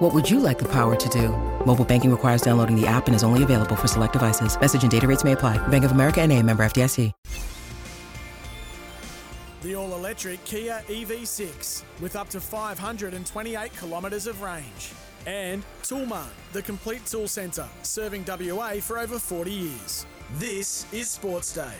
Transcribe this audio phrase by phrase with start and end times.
[0.00, 1.28] What would you like the power to do?
[1.66, 4.58] Mobile banking requires downloading the app and is only available for select devices.
[4.58, 5.58] Message and data rates may apply.
[5.68, 7.12] Bank of America and a member FDIC.
[9.60, 14.92] The all-electric Kia EV6 with up to 528 kilometres of range.
[15.26, 20.06] And Toolmart, the complete tool centre, serving WA for over 40 years.
[20.38, 21.74] This is Sports Day.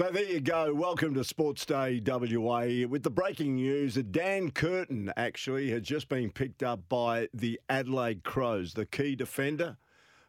[0.00, 0.72] So there you go.
[0.72, 2.86] Welcome to Sports Day WA.
[2.88, 7.60] With the breaking news that Dan Curtin actually had just been picked up by the
[7.68, 9.76] Adelaide Crows, the key defender.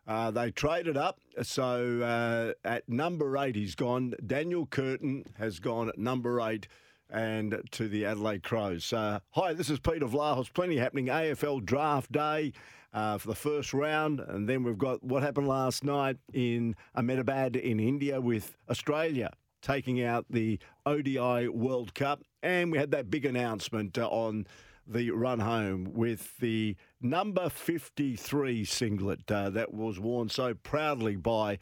[0.06, 4.14] Uh, they traded up, so uh, at number eight he's gone.
[4.28, 6.68] Daniel Curtin has gone at number eight
[7.10, 8.92] and to the Adelaide Crows.
[8.92, 10.54] Uh, hi, this is Peter Vlahos.
[10.54, 11.06] Plenty happening.
[11.06, 12.52] AFL Draft Day
[12.94, 17.56] uh, for the first round, and then we've got what happened last night in Ahmedabad
[17.56, 22.24] in India with Australia taking out the ODI World Cup.
[22.44, 24.48] And we had that big announcement uh, on
[24.88, 31.60] the run home with the number 53 singlet uh, that was worn so proudly by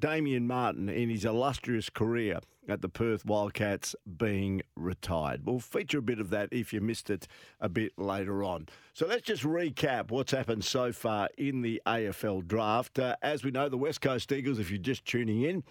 [0.00, 5.46] Damien Martin in his illustrious career at the Perth Wildcats being retired.
[5.46, 7.26] We'll feature a bit of that if you missed it
[7.60, 8.68] a bit later on.
[8.94, 12.98] So let's just recap what's happened so far in the AFL draft.
[12.98, 15.62] Uh, as we know, the West Coast Eagles, if you're just tuning in,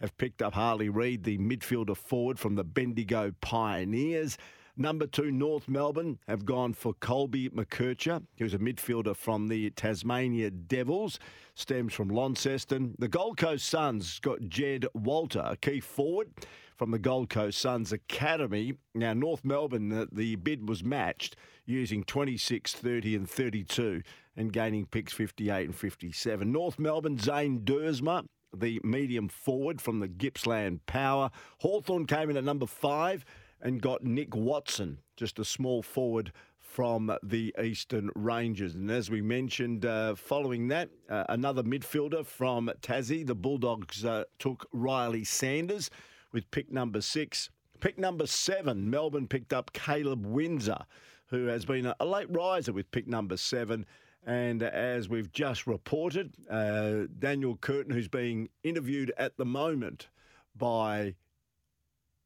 [0.00, 4.38] have picked up Harley Reid, the midfielder forward from the Bendigo Pioneers.
[4.80, 10.50] Number two, North Melbourne have gone for Colby McKercher, who's a midfielder from the Tasmania
[10.52, 11.18] Devils,
[11.56, 12.94] stems from Launceston.
[12.96, 16.28] The Gold Coast Suns got Jed Walter, a key forward
[16.76, 18.74] from the Gold Coast Suns Academy.
[18.94, 21.34] Now, North Melbourne, the, the bid was matched
[21.66, 24.02] using 26, 30, and 32
[24.36, 26.52] and gaining picks 58 and 57.
[26.52, 28.24] North Melbourne, Zane Duursma,
[28.56, 31.30] the medium forward from the Gippsland Power.
[31.58, 33.24] Hawthorn came in at number five
[33.60, 38.74] and got Nick Watson, just a small forward from the Eastern Rangers.
[38.74, 44.24] And as we mentioned, uh, following that, uh, another midfielder from Tassie, the Bulldogs uh,
[44.38, 45.90] took Riley Sanders
[46.32, 47.50] with pick number six.
[47.80, 50.84] Pick number seven, Melbourne picked up Caleb Windsor,
[51.26, 53.86] who has been a, a late riser with pick number seven.
[54.28, 60.08] And as we've just reported, uh, Daniel Curtin, who's being interviewed at the moment
[60.54, 61.14] by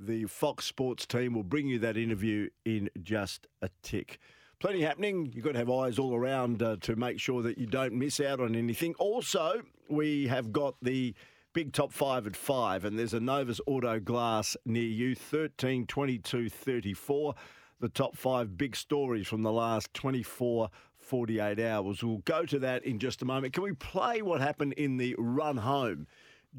[0.01, 4.19] the Fox Sports team, will bring you that interview in just a tick.
[4.59, 5.31] Plenty happening.
[5.33, 8.19] You've got to have eyes all around uh, to make sure that you don't miss
[8.19, 8.97] out on anything.
[8.99, 11.15] Also, we have got the
[11.53, 16.49] big top five at five, and there's a Novus Auto Glass near you, 13, 22,
[16.49, 17.35] 34.
[17.79, 20.69] The top five big stories from the last 24
[21.03, 22.03] 48 hours.
[22.03, 23.55] We'll go to that in just a moment.
[23.55, 26.07] Can we play what happened in the run home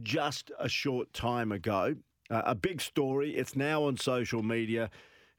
[0.02, 1.96] just a short time ago?
[2.30, 3.36] Uh, a big story.
[3.36, 4.90] It's now on social media.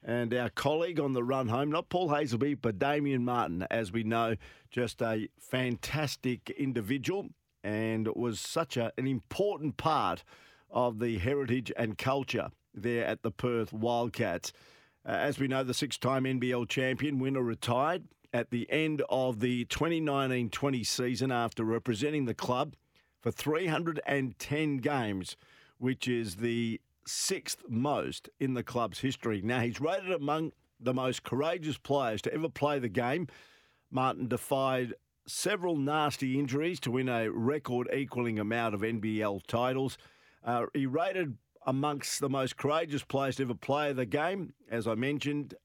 [0.03, 4.03] And our colleague on the run home, not Paul Hazelby, but Damien Martin, as we
[4.03, 4.35] know,
[4.69, 7.29] just a fantastic individual
[7.63, 10.23] and was such a, an important part
[10.69, 14.53] of the heritage and culture there at the Perth Wildcats.
[15.07, 18.03] Uh, as we know, the six time NBL champion winner retired
[18.35, 22.75] at the end of the 2019 20 season after representing the club
[23.21, 25.37] for 310 games,
[25.77, 29.41] which is the sixth most in the club's history.
[29.41, 30.51] Now, he's rated among
[30.81, 33.27] the most courageous players to ever play the game.
[33.89, 39.97] Martin defied several nasty injuries to win a record equaling amount of NBL titles.
[40.43, 44.95] Uh, he rated amongst the most courageous players to ever play the game, as I
[44.95, 45.55] mentioned,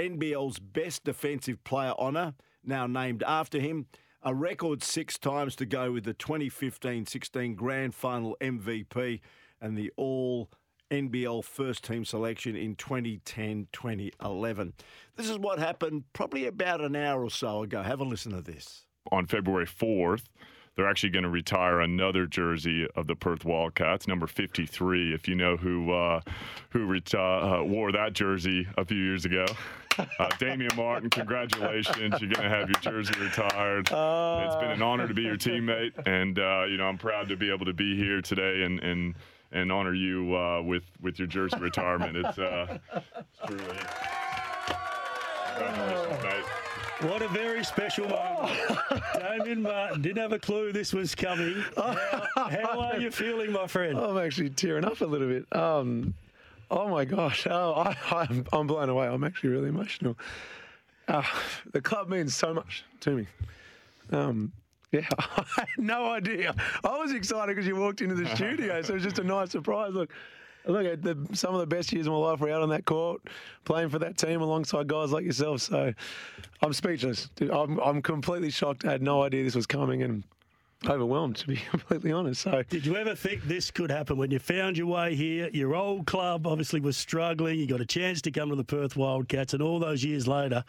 [0.00, 2.32] NBL's best defensive player honour,
[2.64, 3.86] now named after him.
[4.22, 9.20] A record six times to go with the 2015 16 Grand Final MVP
[9.60, 10.50] and the All
[10.90, 14.72] NBL first team selection in 2010 2011.
[15.16, 17.82] This is what happened probably about an hour or so ago.
[17.82, 18.86] Have a listen to this.
[19.12, 20.24] On February 4th,
[20.76, 25.14] they're actually going to retire another jersey of the Perth Wildcats, number 53.
[25.14, 26.20] If you know who uh,
[26.70, 29.46] who reti- uh, wore that jersey a few years ago,
[30.18, 32.20] uh, Damian Martin, congratulations!
[32.20, 33.90] You're going to have your jersey retired.
[33.92, 37.28] Uh, it's been an honor to be your teammate, and uh, you know I'm proud
[37.28, 39.14] to be able to be here today and and
[39.52, 42.16] and honor you uh, with with your jersey retirement.
[42.16, 43.64] It's, uh, it's truly.
[45.56, 46.44] Congratulations, mate.
[47.10, 48.58] What a very special moment.
[49.18, 51.64] Damien Martin didn't have a clue this was coming.
[51.74, 51.96] How,
[52.36, 53.98] how are you feeling, my friend?
[53.98, 55.46] I'm actually tearing up a little bit.
[55.56, 56.12] Um,
[56.70, 59.06] oh my gosh, oh, I, I'm, I'm blown away.
[59.06, 60.16] I'm actually really emotional.
[61.08, 61.22] Uh,
[61.72, 63.26] the club means so much to me.
[64.12, 64.52] Um,
[64.92, 66.54] yeah, I had no idea.
[66.84, 69.50] I was excited because you walked into the studio, so it was just a nice
[69.50, 69.92] surprise.
[69.92, 70.10] Look,
[70.66, 72.84] look at the, some of the best years of my life were out on that
[72.84, 73.22] court,
[73.64, 75.62] playing for that team alongside guys like yourself.
[75.62, 75.92] So
[76.62, 77.30] I'm speechless.
[77.36, 78.84] Dude, I'm, I'm completely shocked.
[78.84, 80.24] I had no idea this was coming and
[80.88, 82.42] overwhelmed, to be completely honest.
[82.42, 85.48] So Did you ever think this could happen when you found your way here?
[85.52, 87.58] Your old club obviously was struggling.
[87.58, 90.64] You got a chance to come to the Perth Wildcats, and all those years later,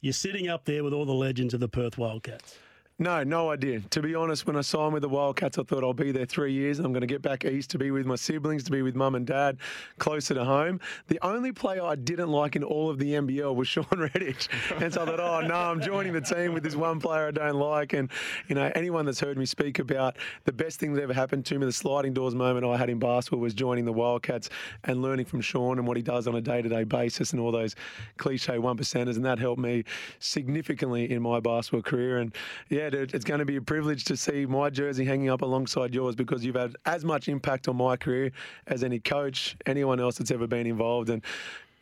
[0.00, 2.58] you're sitting up there with all the legends of the Perth Wildcats.
[3.00, 3.78] No, no idea.
[3.90, 6.52] To be honest, when I signed with the Wildcats, I thought I'll be there three
[6.52, 6.80] years.
[6.80, 8.96] And I'm going to get back east to be with my siblings, to be with
[8.96, 9.58] mum and dad,
[9.98, 10.80] closer to home.
[11.06, 14.48] The only player I didn't like in all of the NBL was Shawn Redhage.
[14.82, 17.30] And so I thought, oh, no, I'm joining the team with this one player I
[17.30, 17.92] don't like.
[17.92, 18.10] And,
[18.48, 21.58] you know, anyone that's heard me speak about the best thing that ever happened to
[21.60, 24.50] me, the sliding doors moment I had in basketball was joining the Wildcats
[24.82, 27.40] and learning from Shawn and what he does on a day to day basis and
[27.40, 27.76] all those
[28.16, 29.14] cliche one percenters.
[29.14, 29.84] And that helped me
[30.18, 32.18] significantly in my basketball career.
[32.18, 32.34] And
[32.68, 35.94] yeah, dude, it's going to be a privilege to see my jersey hanging up alongside
[35.94, 38.32] yours because you've had as much impact on my career
[38.66, 41.10] as any coach, anyone else that's ever been involved.
[41.10, 41.22] And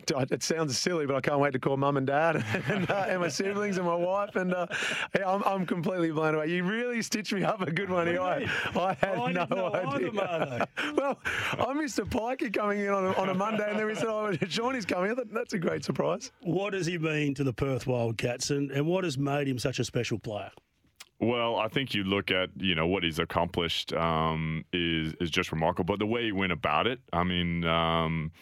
[0.09, 2.37] it sounds silly, but I can't wait to call mum and dad
[2.69, 4.37] and, uh, and my siblings and my wife.
[4.37, 4.67] And uh,
[5.17, 6.49] yeah, I'm, I'm completely blown away.
[6.49, 8.21] You really stitched me up a good one here.
[8.21, 10.11] I, I had I no idea.
[10.11, 10.67] either,
[10.97, 11.19] well,
[11.59, 14.07] I missed a Pikey coming in on a, on a Monday, and then we said,
[14.07, 16.31] "Oh, Shawnee's coming." Thought, That's a great surprise.
[16.43, 19.79] What does he mean to the Perth Wildcats, and, and what has made him such
[19.79, 20.51] a special player?
[21.19, 25.53] Well, I think you look at you know what he's accomplished um, is is just
[25.53, 25.95] remarkable.
[25.95, 27.65] But the way he went about it, I mean.
[27.65, 28.33] Um,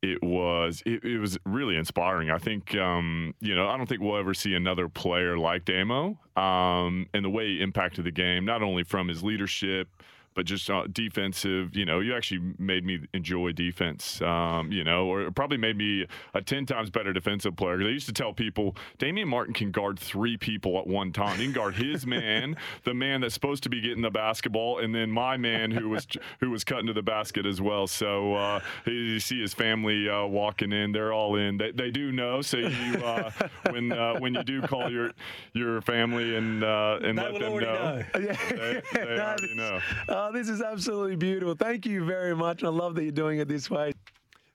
[0.00, 2.30] it was it, it was really inspiring.
[2.30, 6.18] I think um, you know I don't think we'll ever see another player like Damo
[6.36, 9.88] um, and the way he impacted the game, not only from his leadership
[10.34, 11.74] but just uh, defensive.
[11.76, 14.20] You know, you actually made me enjoy defense.
[14.22, 17.76] Um, you know, or it probably made me a ten times better defensive player.
[17.78, 21.38] Because I used to tell people, Damian Martin can guard three people at one time.
[21.38, 24.94] He can guard his man, the man that's supposed to be getting the basketball, and
[24.94, 26.06] then my man who was
[26.40, 27.86] who was cutting to the basket as well.
[27.86, 31.58] So uh, you see his family uh, walking in; they're all in.
[31.58, 32.42] They, they do know.
[32.42, 33.30] So you uh,
[33.70, 35.10] when uh, when you do call your
[35.52, 38.04] your family and uh, and They let them know, know.
[38.14, 39.80] they, they already know.
[40.28, 41.54] Oh, this is absolutely beautiful.
[41.54, 42.62] Thank you very much.
[42.62, 43.94] I love that you're doing it this way.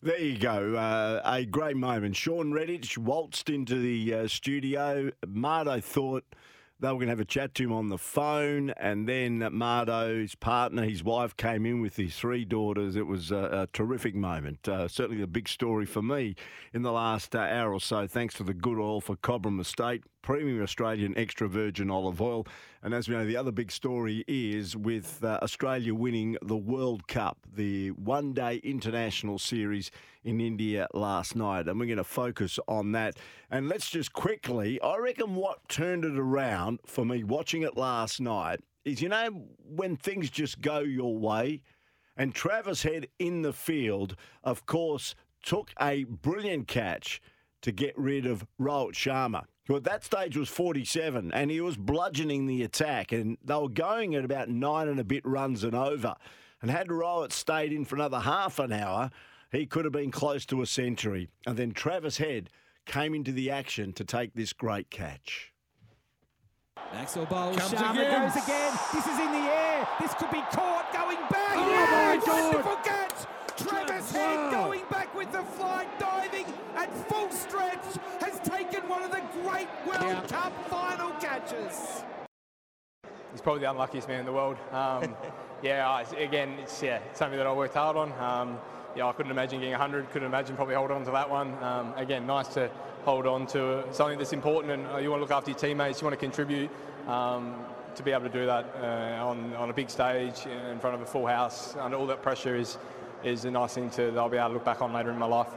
[0.03, 0.75] There you go.
[0.75, 2.15] Uh, a great moment.
[2.15, 5.09] Shawn Redhage waltzed into the uh, studio.
[5.25, 6.25] Mardo thought
[6.79, 10.35] they were going to have a chat to him on the phone, and then Mardo's
[10.35, 12.95] partner, his wife, came in with his three daughters.
[12.95, 14.69] It was a, a terrific moment.
[14.69, 16.35] Uh, certainly the big story for me
[16.71, 20.03] in the last uh, hour or so, thanks to the good oil for Cobram Estate,
[20.23, 22.47] premium Australian extra virgin olive oil.
[22.81, 27.07] And as we know, the other big story is with uh, Australia winning the World
[27.07, 29.91] Cup, the one day international series
[30.23, 31.67] in India last night.
[31.67, 33.17] And we're going to focus on that.
[33.51, 38.19] And let's just quickly, I reckon what turned it around for me watching it last
[38.19, 41.61] night is, you know, when things just go your way.
[42.15, 47.21] And Travis Head in the field, of course, took a brilliant catch
[47.61, 51.77] to get rid of Rohit Sharma, who at that stage was 47, and he was
[51.77, 55.73] bludgeoning the attack, and they were going at about nine and a bit runs and
[55.75, 56.15] over.
[56.61, 59.09] And had Rohit stayed in for another half an hour,
[59.51, 61.29] he could have been close to a century.
[61.45, 62.49] And then Travis Head
[62.85, 65.53] came into the action to take this great catch.
[66.91, 68.21] Maxwell bowls, Comes Sharma again.
[68.21, 68.73] goes again.
[68.93, 69.87] This is in the air.
[69.99, 71.55] This could be caught going back.
[71.55, 72.25] Oh, yes!
[72.25, 72.43] my God.
[72.43, 73.25] Wonderful catch.
[73.57, 77.83] Travis Head going back with the flying diving at full stretch
[78.19, 79.21] has taken one of the
[79.53, 82.03] great World Cup final catches.
[83.31, 84.57] he's probably the unluckiest man in the world.
[84.71, 85.15] Um,
[85.61, 88.11] yeah, I- again, it's yeah, something that I worked hard on.
[88.13, 88.57] Um,
[88.95, 90.09] yeah, I couldn't imagine getting 100.
[90.11, 91.53] Couldn't imagine probably holding on to that one.
[91.63, 92.69] Um, again, nice to
[93.05, 96.01] hold on to something that's important, and uh, you want to look after your teammates.
[96.01, 96.69] You want to contribute.
[97.07, 97.55] Um,
[97.95, 101.01] to be able to do that uh, on, on a big stage in front of
[101.01, 102.79] a full house under all that pressure is
[103.23, 105.19] is a nice thing to that I'll be able to look back on later in
[105.19, 105.47] my life.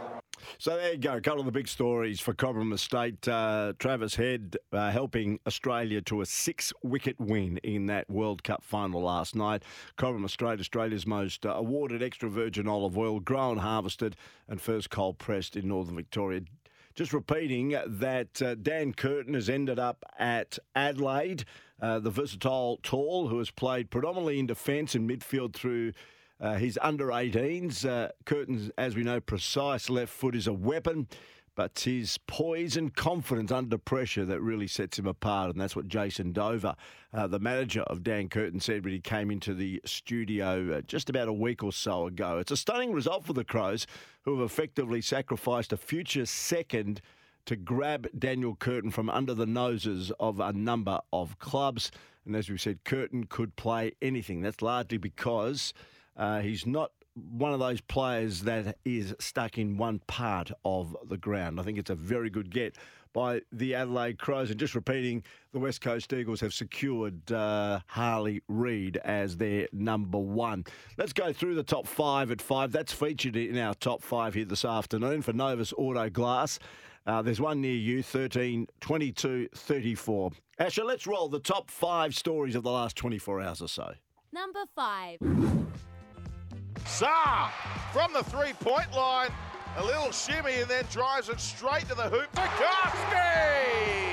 [0.59, 1.17] So there you go.
[1.17, 3.27] A couple of the big stories for Cobram Estate.
[3.27, 8.65] Uh, Travis Head uh, helping Australia to a six wicket win in that World Cup
[8.65, 9.63] final last night.
[9.97, 14.17] Cobram Estate, Australia's most uh, awarded extra virgin olive oil, grown, harvested,
[14.49, 16.43] and first cold pressed in northern Victoria.
[16.95, 21.45] Just repeating that uh, Dan Curtin has ended up at Adelaide,
[21.81, 25.93] uh, the versatile tall who has played predominantly in defence and midfield through
[26.39, 31.09] Uh, his under 18s, uh, Curtin's, as we know, precise left foot is a weapon,
[31.55, 35.51] but his poise and confidence under pressure that really sets him apart.
[35.51, 36.77] And that's what Jason Dover,
[37.15, 41.09] uh, the manager of Dan Curtin, said when he came into the studio uh, just
[41.09, 42.37] about a week or so ago.
[42.39, 43.87] It's a stunning result for the Crows,
[44.23, 47.01] who have effectively sacrificed a future second
[47.47, 51.91] to grab Daniel Curtin from under the noses of a number of clubs.
[52.27, 54.43] And as we said, Curtin could play anything.
[54.43, 55.73] That's largely because
[56.17, 61.17] uh, he's not one of those players that is stuck in one part of the
[61.17, 61.59] ground.
[61.59, 62.77] I think it's a very good get
[63.15, 64.51] by the Adelaide Crows.
[64.51, 70.19] And just repeating, the West Coast Eagles have secured uh, Harley Reid as their number
[70.19, 70.65] one.
[70.99, 72.73] Let's go through the top five at five.
[72.73, 76.59] That's featured in our top five here this afternoon for Novus Auto Glass.
[77.07, 80.33] Uh, there's one near you, 13, 22, 34.
[80.59, 83.95] Asher, let's roll the top five stories of the last 24 hours or so.
[84.33, 85.19] Number five.
[86.87, 87.51] Saar
[87.93, 89.31] from the three point line.
[89.79, 92.33] A little shimmy and then drives it straight to the hoop.
[92.33, 94.07] Tarkowski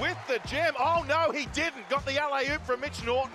[0.00, 0.74] with the gem.
[0.78, 1.88] Oh no, he didn't.
[1.88, 3.32] Got the alley hoop from Mitch Norton.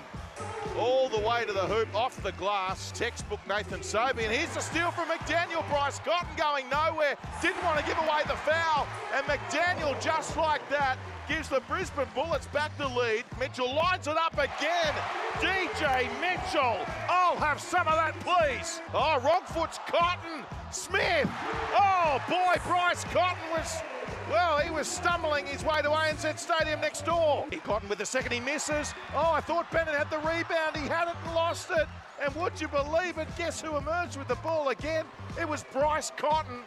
[0.78, 2.92] All the way to the hoop, off the glass.
[2.92, 4.26] Textbook Nathan Sobey.
[4.26, 5.68] And here's the steal from McDaniel.
[5.70, 7.18] Bryce Cotton going nowhere.
[7.42, 8.88] Didn't want to give away the foul.
[9.14, 10.98] And McDaniel, just like that,
[11.30, 13.24] gives the Brisbane Bullets back the lead.
[13.40, 14.94] Mitchell lines it up again.
[15.38, 16.78] DJ Mitchell.
[17.08, 18.82] I'll have some of that, please.
[18.94, 20.44] Ah, oh, Wrongfoot's Cotton.
[20.72, 21.30] Smith.
[21.78, 23.82] Oh, boy, Bryce Cotton was
[24.30, 27.48] well, he was stumbling his way to ANZ Stadium next door.
[27.50, 28.94] He Cotton with the second, he misses.
[29.16, 30.78] Oh, I thought Bennett had the rebound.
[30.78, 31.88] He had it and lost it.
[32.22, 33.28] And would you believe it?
[33.38, 35.06] Guess who emerged with the ball again?
[35.40, 36.60] It was Bryce Cotton.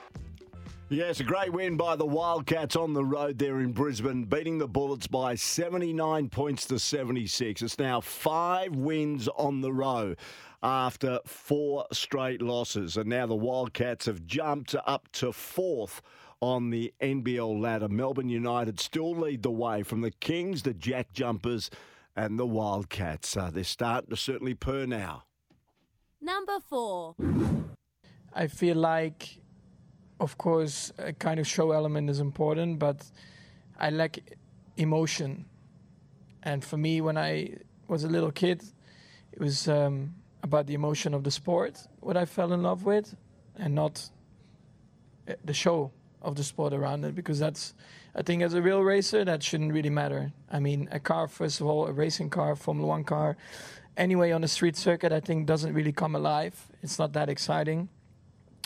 [0.92, 4.68] Yeah, a great win by the Wildcats on the road there in Brisbane, beating the
[4.68, 7.62] Bullets by 79 points to 76.
[7.62, 10.14] It's now five wins on the row
[10.62, 12.98] after four straight losses.
[12.98, 16.02] And now the Wildcats have jumped up to fourth
[16.42, 17.88] on the NBL ladder.
[17.88, 21.70] Melbourne United still lead the way from the Kings, the Jack Jumpers,
[22.14, 23.34] and the Wildcats.
[23.34, 25.22] Uh, they're starting to certainly purr now.
[26.20, 27.14] Number four.
[28.34, 29.41] I feel like,
[30.22, 33.04] of course, a kind of show element is important, but
[33.78, 34.20] I lack
[34.76, 35.44] emotion.
[36.44, 37.56] And for me, when I
[37.88, 38.62] was a little kid,
[39.32, 40.14] it was um,
[40.44, 43.16] about the emotion of the sport, what I fell in love with,
[43.56, 44.08] and not
[45.28, 45.90] uh, the show
[46.22, 47.74] of the sport around it because that's
[48.14, 50.32] I think as a real racer that shouldn't really matter.
[50.52, 53.36] I mean, a car first of all, a racing car, Formula One car,
[53.96, 56.68] anyway on a street circuit, I think doesn't really come alive.
[56.80, 57.88] It's not that exciting.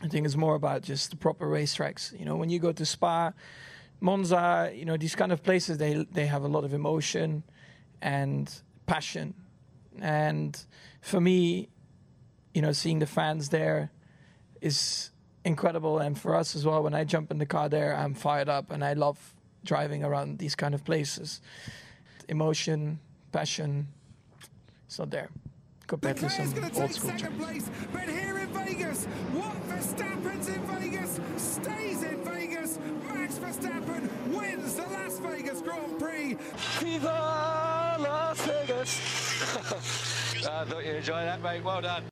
[0.02, 2.18] I think it's more about just the proper racetracks.
[2.18, 3.32] You know, when you go to Spa,
[4.00, 7.42] Monza, you know, these kind of places, they they have a lot of emotion
[8.02, 8.52] and
[8.86, 9.34] passion.
[10.00, 10.58] And
[11.00, 11.70] for me,
[12.52, 13.90] you know, seeing the fans there
[14.60, 15.10] is
[15.44, 15.98] incredible.
[15.98, 18.70] And for us as well, when I jump in the car there, I'm fired up
[18.70, 19.34] and I love
[19.64, 21.40] driving around these kind of places.
[22.28, 22.98] Emotion,
[23.32, 23.88] passion,
[24.86, 25.30] it's not there
[25.86, 27.36] compared to some old school tracks.
[27.38, 32.78] Place, but here in Vegas, what Verstappen's in Vegas stays in Vegas.
[33.04, 36.36] Max Verstappen wins the Las Vegas Grand Prix.
[36.80, 39.00] Viva Las Vegas!
[40.46, 41.64] Uh, I thought you enjoyed that, mate.
[41.64, 42.04] Well done.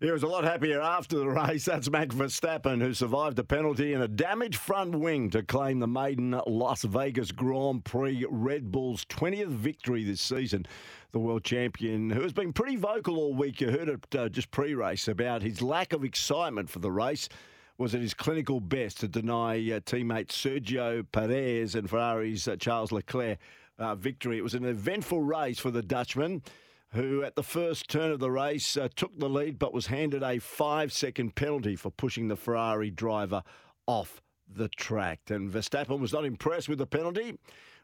[0.00, 1.64] He was a lot happier after the race.
[1.64, 5.88] That's Max Verstappen, who survived a penalty and a damaged front wing to claim the
[5.88, 10.66] maiden Las Vegas Grand Prix Red Bull's 20th victory this season.
[11.10, 14.52] The world champion, who has been pretty vocal all week, you heard it uh, just
[14.52, 17.28] pre race about his lack of excitement for the race.
[17.76, 22.92] Was at his clinical best to deny uh, teammate Sergio Perez and Ferrari's uh, Charles
[22.92, 23.38] Leclerc
[23.78, 24.38] uh, victory.
[24.38, 26.42] It was an eventful race for the Dutchman
[26.92, 30.22] who at the first turn of the race uh, took the lead but was handed
[30.22, 33.42] a five second penalty for pushing the Ferrari driver
[33.86, 35.20] off the track.
[35.28, 37.38] And Verstappen was not impressed with the penalty,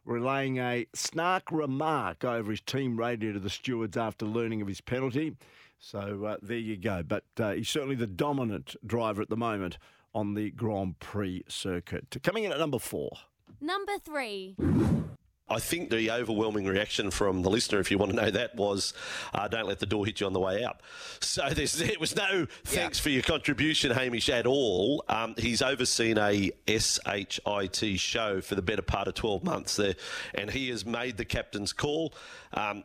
[0.04, 4.80] relaying a snark remark over his team radio to the stewards after learning of his
[4.80, 5.36] penalty.
[5.78, 7.02] So uh, there you go.
[7.02, 9.78] But uh, he's certainly the dominant driver at the moment
[10.14, 12.16] on the Grand Prix circuit.
[12.22, 13.10] Coming in at number four.
[13.60, 14.56] Number three.
[15.46, 18.94] I think the overwhelming reaction from the listener, if you want to know that, was
[19.34, 20.80] uh, don't let the door hit you on the way out.
[21.20, 23.02] So there was no thanks yeah.
[23.02, 25.04] for your contribution, Hamish, at all.
[25.08, 29.94] Um, he's overseen a SHIT show for the better part of 12 months there,
[30.34, 32.14] and he has made the captain's call.
[32.52, 32.84] Um,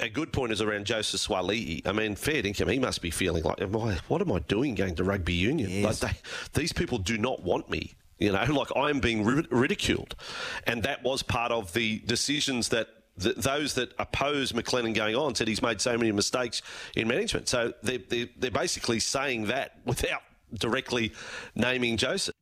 [0.00, 1.86] a good point is around Joseph Suaalii.
[1.86, 3.60] I mean, fair income, he must be feeling like,
[4.08, 5.70] what am I doing going to rugby union?
[5.70, 6.02] Yes.
[6.02, 7.94] Like they, these people do not want me.
[8.18, 10.14] You know, like I'm being ridiculed.
[10.66, 12.88] And that was part of the decisions that
[13.20, 16.62] th- those that oppose McLennan going on said he's made so many mistakes
[16.94, 17.48] in management.
[17.48, 20.22] So they're, they're, they're basically saying that without
[20.54, 21.12] directly
[21.54, 22.34] naming Joseph.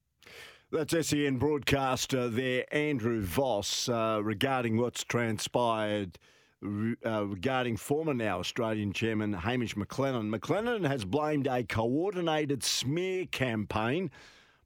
[0.71, 6.19] That's SEN broadcaster there, Andrew Voss, uh, regarding what's transpired
[6.65, 10.35] uh, regarding former now Australian chairman Hamish McLennan.
[10.35, 14.11] McLennan has blamed a coordinated smear campaign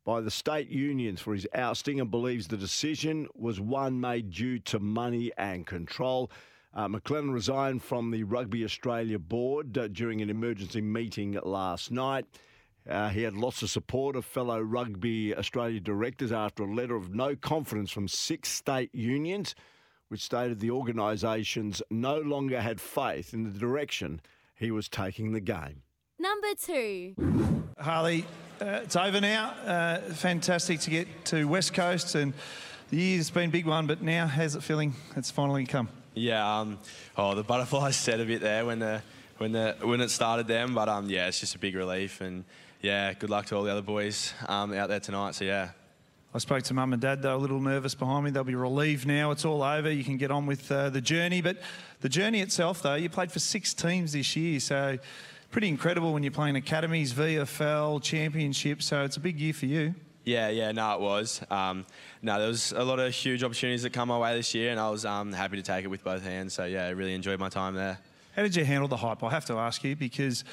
[0.09, 4.59] by the state unions for his ousting and believes the decision was one made due
[4.59, 6.31] to money and control.
[6.73, 12.25] Uh, McLennan resigned from the Rugby Australia board uh, during an emergency meeting last night.
[12.88, 17.15] Uh, he had lots of support of fellow Rugby Australia directors after a letter of
[17.15, 19.55] no confidence from six state unions
[20.09, 24.23] which stated the organisations no longer had faith in the direction
[24.55, 25.83] he was taking the game.
[26.20, 27.14] Number two.
[27.78, 28.25] Harley,
[28.60, 29.50] uh, it's over now.
[29.64, 32.32] Uh, fantastic to get to West Coast, and
[32.90, 34.94] the year's been a big one, but now how's it feeling?
[35.14, 35.88] It's finally come.
[36.14, 36.78] Yeah, um,
[37.16, 39.00] oh, the butterflies set a bit there when the
[39.37, 42.44] when the when it started them, but um, yeah, it's just a big relief, and
[42.82, 45.37] yeah, good luck to all the other boys um, out there tonight.
[45.37, 45.70] So yeah.
[46.34, 47.22] I spoke to mum and dad.
[47.22, 48.30] They're a little nervous behind me.
[48.32, 49.30] They'll be relieved now.
[49.30, 49.90] It's all over.
[49.90, 51.40] You can get on with uh, the journey.
[51.40, 51.56] But
[52.00, 54.60] the journey itself, though, you played for six teams this year.
[54.60, 54.98] So
[55.50, 58.83] pretty incredible when you're playing academies, VFL, championship.
[58.83, 59.95] So it's a big year for you.
[60.25, 61.40] Yeah, yeah, no, it was.
[61.50, 61.87] Um,
[62.21, 64.78] no, there was a lot of huge opportunities that come my way this year, and
[64.78, 66.52] I was um, happy to take it with both hands.
[66.52, 67.99] So yeah, I really enjoyed my time there.
[68.37, 69.23] How did you handle the hype?
[69.25, 70.45] I have to ask you because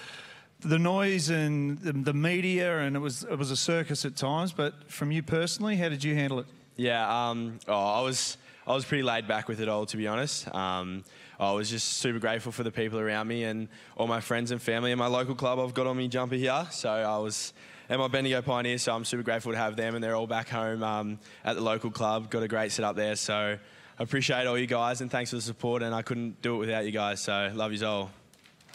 [0.61, 4.53] the noise and the, the, media, and it was it was a circus at times.
[4.53, 6.45] But from you personally, how did you handle it?
[6.77, 10.07] Yeah, um, oh, I was I was pretty laid back with it all, to be
[10.07, 10.53] honest.
[10.53, 11.03] Um,
[11.39, 14.61] I was just super grateful for the people around me and all my friends and
[14.61, 15.59] family and my local club.
[15.59, 17.53] I've got on me jumper here, so I was
[17.89, 18.81] and my Bendigo Pioneers.
[18.81, 21.61] So I'm super grateful to have them, and they're all back home um, at the
[21.61, 22.31] local club.
[22.31, 23.57] Got a great setup there, so
[23.99, 25.83] I appreciate all you guys and thanks for the support.
[25.83, 28.09] And I couldn't do it without you guys, so love you all.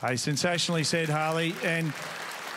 [0.01, 1.55] Hey, sensationally said, Harley.
[1.65, 1.93] And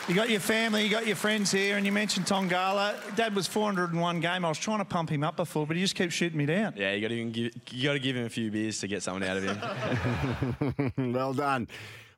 [0.08, 2.94] you got your family, you got your friends here, and you mentioned Tongala.
[3.16, 4.44] Dad was 401 game.
[4.44, 6.74] I was trying to pump him up before, but he just keeps shooting me down.
[6.76, 9.02] Yeah, you got to give, you got to give him a few beers to get
[9.02, 11.12] something out of him.
[11.12, 11.68] well done.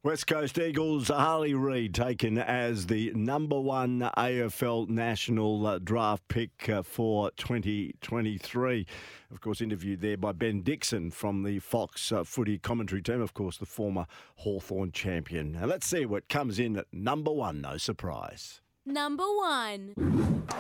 [0.07, 6.69] West Coast Eagles, Harley Reid taken as the number one AFL national uh, draft pick
[6.69, 8.87] uh, for 2023.
[9.33, 13.35] Of course, interviewed there by Ben Dixon from the Fox uh, footy commentary team, of
[13.35, 15.51] course, the former Hawthorn champion.
[15.51, 18.61] Now, let's see what comes in at number one, no surprise.
[18.85, 19.93] Number one.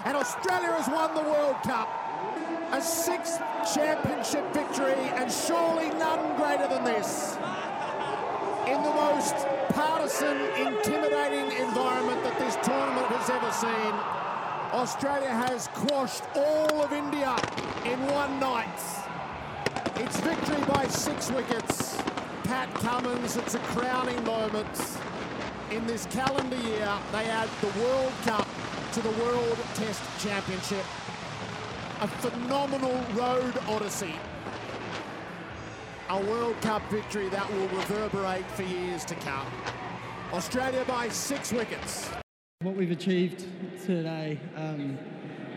[0.04, 1.88] And Australia has won the World Cup.
[2.72, 3.40] A sixth
[3.72, 7.36] championship victory, and surely none greater than this
[8.66, 9.34] in the most
[9.70, 13.92] partisan, intimidating environment that this tournament has ever seen.
[14.72, 17.36] Australia has quashed all of India
[17.84, 18.80] in one night.
[19.96, 21.96] It's victory by six wickets.
[22.42, 24.98] Pat Cummins, it's a crowning moment.
[25.70, 28.48] In this calendar year, they add the World Cup
[28.92, 30.84] to the World Test Championship.
[32.00, 34.14] A phenomenal road odyssey
[36.08, 39.46] a World Cup victory that will reverberate for years to come.
[40.32, 42.08] Australia by six wickets.
[42.60, 43.44] What we've achieved
[43.84, 44.98] today um,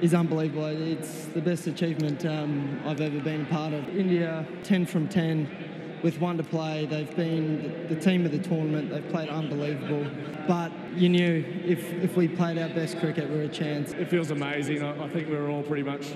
[0.01, 0.65] is unbelievable.
[0.65, 3.88] It's the best achievement um, I've ever been a part of.
[3.95, 6.88] India, 10 from 10 with one to play.
[6.88, 8.89] They've been the team of the tournament.
[8.89, 10.09] They've played unbelievable.
[10.47, 13.91] But you knew if, if we played our best cricket, we were a chance.
[13.91, 14.81] It feels amazing.
[14.81, 16.07] I think we were all pretty much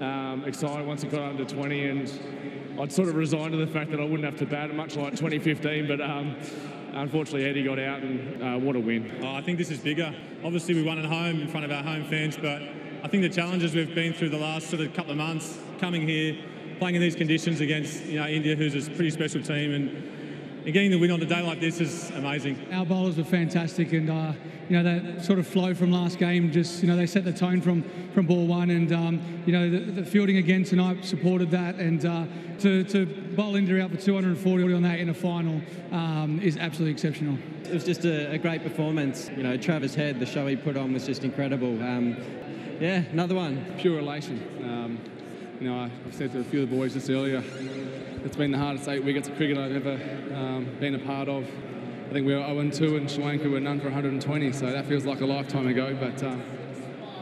[0.00, 2.08] um, excited once it got under 20 and
[2.78, 5.12] I'd sort of resigned to the fact that I wouldn't have to bat, much like
[5.12, 5.86] 2015.
[5.86, 6.36] But um,
[6.92, 9.20] unfortunately, Eddie got out, and uh, what a win!
[9.22, 10.14] Oh, I think this is bigger.
[10.42, 12.62] Obviously, we won at home in front of our home fans, but
[13.02, 16.06] I think the challenges we've been through the last sort of couple of months, coming
[16.06, 16.36] here,
[16.78, 20.13] playing in these conditions against you know India, who's a pretty special team, and
[20.64, 22.58] and getting the win on a day like this is amazing.
[22.72, 24.32] Our bowlers were fantastic, and uh,
[24.68, 26.50] you know that sort of flow from last game.
[26.50, 27.82] Just you know they set the tone from
[28.14, 32.06] from ball one, and um, you know the, the, fielding again tonight supported that, and
[32.06, 32.24] uh,
[32.60, 35.60] to, to bowl India out for 240 on that in a final
[35.92, 37.36] um, is absolutely exceptional.
[37.64, 39.28] It was just a, a, great performance.
[39.36, 41.82] You know Travis Head, the show he put on was just incredible.
[41.82, 42.16] Um,
[42.80, 43.64] yeah, another one.
[43.78, 44.42] Pure elation.
[44.62, 44.98] Um,
[45.60, 47.42] you know, I said to a few of the boys just earlier,
[48.24, 50.00] it's been the hardest eight wickets of cricket I've ever
[50.34, 51.44] um, been a part of.
[51.44, 55.04] I think we were 0-2 and Sri Lanka were none for 120, so that feels
[55.04, 55.94] like a lifetime ago.
[55.94, 56.36] But uh,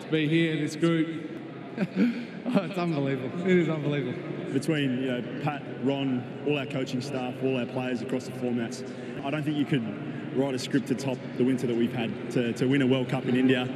[0.00, 1.28] to be here, in this group,
[1.78, 3.40] oh, it's unbelievable.
[3.40, 4.16] It is unbelievable.
[4.52, 8.84] Between you know, Pat, Ron, all our coaching staff, all our players across the formats,
[9.24, 12.30] I don't think you could write a script to top the winter that we've had
[12.32, 13.68] to, to win a World Cup in India.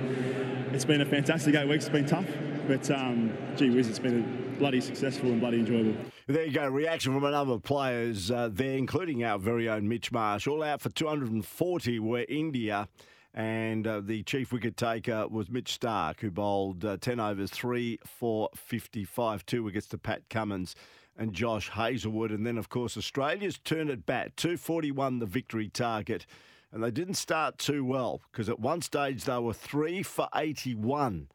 [0.72, 1.86] It's been a fantastic eight weeks.
[1.86, 2.26] It's been tough,
[2.68, 5.96] but um, gee whiz, it's been bloody successful and bloody enjoyable.
[6.28, 6.66] There you go.
[6.66, 10.48] Reaction from a number of players uh, there, including our very own Mitch Marsh.
[10.48, 12.88] All out for 240 were India.
[13.32, 18.00] And uh, the chief wicket taker was Mitch Starc, who bowled uh, 10 overs, 3
[18.04, 20.74] for 55, two wickets to Pat Cummins
[21.16, 22.32] and Josh Hazlewood.
[22.32, 26.26] And then, of course, Australia's turn at bat, 241 the victory target.
[26.72, 31.28] And they didn't start too well because at one stage they were 3 for 81.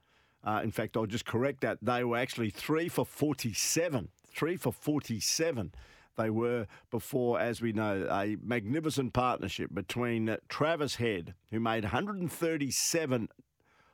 [0.44, 1.78] Uh, in fact, I'll just correct that.
[1.82, 5.72] They were actually 3 for 47 three for 47
[6.18, 13.30] they were before, as we know, a magnificent partnership between Travis Head, who made 137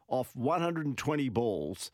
[0.07, 1.91] off 120 balls,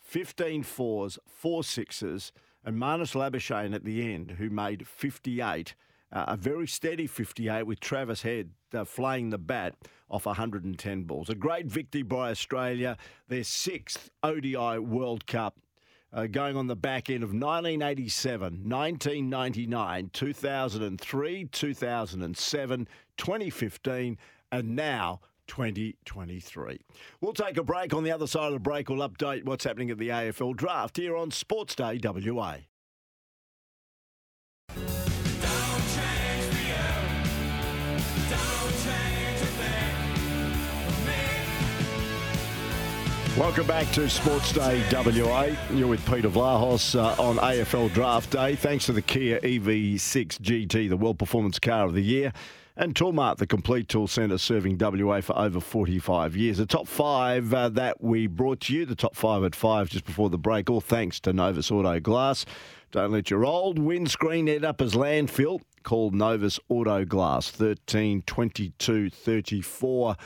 [0.00, 2.32] 15 fours, four sixes,
[2.64, 5.74] and Marnus Labuschagne at the end, who made 58.
[6.12, 9.74] Uh, a very steady 58 with Travis Head uh, flaying the bat
[10.08, 11.28] off 110 balls.
[11.28, 12.96] A great victory by Australia,
[13.28, 15.58] their sixth ODI World Cup
[16.14, 24.18] uh, going on the back end of 1987, 1999, 2003, 2007, 2015,
[24.52, 26.80] and now 2023.
[27.20, 27.92] We'll take a break.
[27.92, 30.96] On the other side of the break, we'll update what's happening at the AFL draft
[30.96, 32.58] here on Sports Day WA.
[43.38, 45.48] Welcome back to Sports Day WA.
[45.72, 48.54] You're with Peter Vlahos uh, on AFL Draft Day.
[48.54, 52.32] Thanks to the Kia EV6 GT, the World Performance Car of the Year,
[52.76, 56.58] and Toolmart, the complete tool centre serving WA for over 45 years.
[56.58, 60.04] The top five uh, that we brought to you, the top five at five just
[60.04, 62.46] before the break, all thanks to Novus Auto Glass.
[62.92, 65.60] Don't let your old windscreen end up as landfill.
[65.82, 70.16] Called Novus Auto Glass, 13 22 34.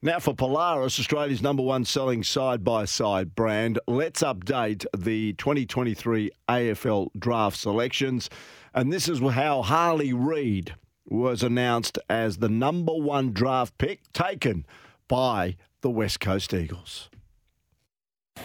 [0.00, 6.30] Now for Polaris, Australia's number one selling side by side brand, let's update the 2023
[6.48, 8.30] AFL draft selections.
[8.72, 14.64] And this is how Harley Reid was announced as the number one draft pick taken
[15.08, 17.10] by the West Coast Eagles.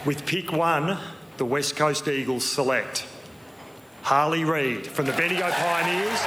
[0.07, 0.97] With pick one,
[1.37, 3.05] the West Coast Eagles select
[4.01, 6.19] Harley Reid from the Bendigo Pioneers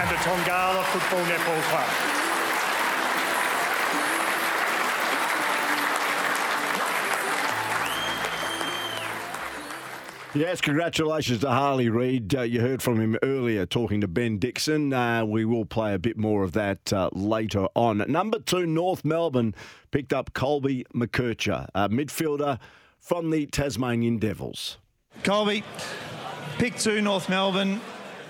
[0.00, 2.21] and the Tongala Football Netball Club.
[10.34, 12.34] Yes, congratulations to Harley Reid.
[12.34, 14.90] Uh, you heard from him earlier talking to Ben Dixon.
[14.90, 17.98] Uh, we will play a bit more of that uh, later on.
[18.08, 19.54] Number two, North Melbourne
[19.90, 22.58] picked up Colby McKercher, a midfielder
[22.98, 24.78] from the Tasmanian Devils.
[25.22, 25.64] Colby,
[26.56, 27.78] pick two, North Melbourne.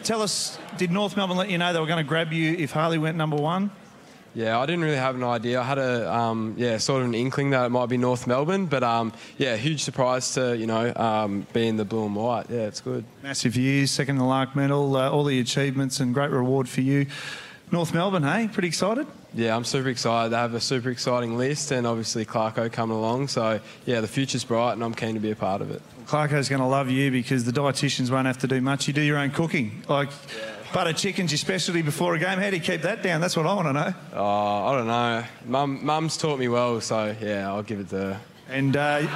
[0.03, 2.73] Tell us, did North Melbourne let you know they were going to grab you if
[2.73, 3.71] Harley went number one?
[4.35, 5.61] Yeah, I didn't really have an idea.
[5.61, 8.67] I had a um, yeah sort of an inkling that it might be North Melbourne,
[8.67, 12.47] but um, yeah, huge surprise to you know um, be in the blue and white.
[12.49, 13.05] Yeah, it's good.
[13.23, 16.81] Massive years, second in the Larke Medal, uh, all the achievements and great reward for
[16.81, 17.07] you.
[17.71, 19.07] North Melbourne, hey, pretty excited.
[19.35, 20.31] Yeah, I'm super excited.
[20.31, 23.29] They have a super exciting list, and obviously Clarko coming along.
[23.29, 25.83] So yeah, the future's bright, and I'm keen to be a part of it.
[26.07, 28.89] Clarko's going to love you because the dietitians won't have to do much.
[28.89, 30.09] You do your own cooking, like.
[30.09, 32.39] Yeah butter chicken's your specialty before a game.
[32.39, 33.21] How do you keep that down?
[33.21, 33.95] That's what I want to know.
[34.15, 35.25] Oh, I don't know.
[35.47, 38.21] Mum, Mum's taught me well, so yeah, I'll give it to her.
[38.49, 39.07] And uh,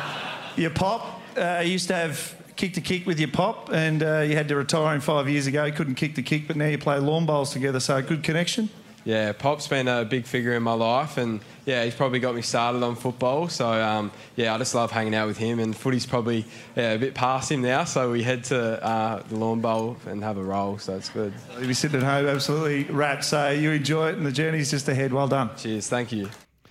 [0.57, 4.35] your pop, uh, used to have kick to kick with your pop, and uh, you
[4.35, 5.65] had to retire him five years ago.
[5.67, 8.71] He couldn't kick the kick, but now you play lawn bowls together, so good connection.
[9.07, 12.43] Yeah, Pop's been a big figure in my life, and yeah, he's probably got me
[12.43, 13.49] started on football.
[13.49, 15.61] So um, yeah, I just love hanging out with him.
[15.61, 19.37] And footy's probably yeah, a bit past him now, so we head to uh, the
[19.37, 20.79] lawn bowl and have a roll.
[20.79, 21.33] So it's good.
[21.57, 23.25] You'll be sitting at home absolutely wrapped.
[23.25, 25.13] So you enjoy it, and the journey's just ahead.
[25.13, 25.51] Well done.
[25.57, 25.89] Cheers.
[25.89, 26.29] Thank you.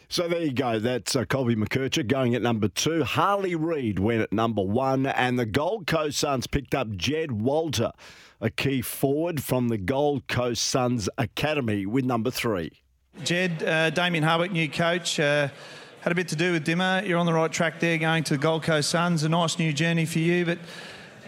[0.07, 0.79] So there you go.
[0.79, 3.03] That's uh, Colby McKercher going at number two.
[3.03, 7.91] Harley Reid went at number one, and the Gold Coast Suns picked up Jed Walter
[8.41, 12.71] a key forward from the Gold Coast Suns Academy with number three.
[13.23, 15.19] Jed, uh, Damien Hardwick, new coach.
[15.19, 15.47] Uh,
[16.01, 17.07] had a bit to do with Dimma.
[17.07, 19.23] You're on the right track there going to the Gold Coast Suns.
[19.23, 20.59] A nice new journey for you, but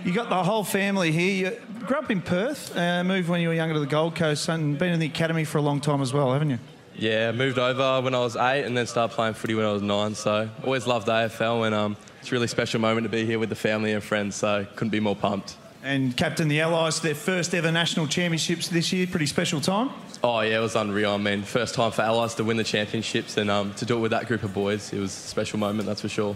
[0.06, 1.54] you got the whole family here.
[1.54, 4.48] You grew up in Perth, uh, moved when you were younger to the Gold Coast,
[4.50, 6.60] and been in the academy for a long time as well, haven't you?
[6.98, 9.82] Yeah, moved over when I was eight and then started playing footy when I was
[9.82, 10.16] nine.
[10.16, 13.50] So always loved AFL and um, it's a really special moment to be here with
[13.50, 14.36] the family and friends.
[14.36, 15.56] So couldn't be more pumped
[15.88, 19.08] and captain the Allies their first ever national championships this year.
[19.08, 19.90] Pretty special time.
[20.24, 21.12] Oh yeah, it was unreal.
[21.12, 24.02] I mean, first time for Allies to win the championships and um, to do it
[24.02, 26.36] with that group of boys, it was a special moment, that's for sure.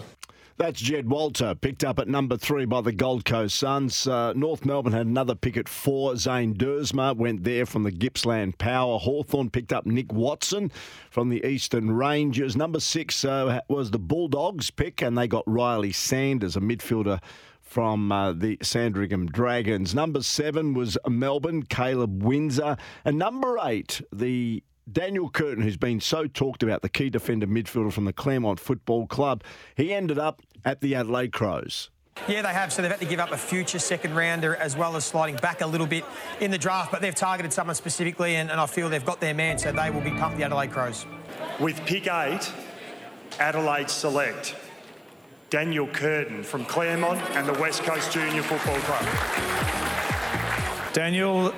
[0.62, 4.06] That's Jed Walter, picked up at number three by the Gold Coast Suns.
[4.06, 6.16] Uh, North Melbourne had another pick at four.
[6.18, 9.00] Zane Duursma went there from the Gippsland Power.
[9.00, 10.72] Hawthorn picked up Nick Watson
[11.10, 12.56] from the Eastern Rangers.
[12.56, 17.20] Number six uh, was the Bulldogs pick, and they got Riley Sanders, a midfielder
[17.60, 19.96] from uh, the Sandringham Dragons.
[19.96, 22.78] Number seven was Melbourne, Caleb Windsor.
[23.04, 27.92] And number eight, the Daniel Curtin, who's been so talked about, the key defender midfielder
[27.92, 29.44] from the Claremont Football Club,
[29.76, 31.90] he ended up at the Adelaide Crows.
[32.28, 32.74] Yeah, they have.
[32.74, 35.62] So they've had to give up a future second rounder as well as sliding back
[35.62, 36.04] a little bit
[36.40, 39.34] in the draft, but they've targeted someone specifically, and, and I feel they've got their
[39.34, 41.06] man, so they will be pumped the Adelaide Crows.
[41.60, 42.52] With pick eight,
[43.40, 44.56] Adelaide select
[45.50, 49.06] Daniel Curtin from Claremont and the West Coast Junior Football Club.
[50.94, 51.54] Daniel,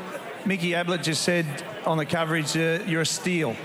[0.46, 1.46] Mickey Ablett just said
[1.86, 3.56] on the coverage, uh, you're a steal.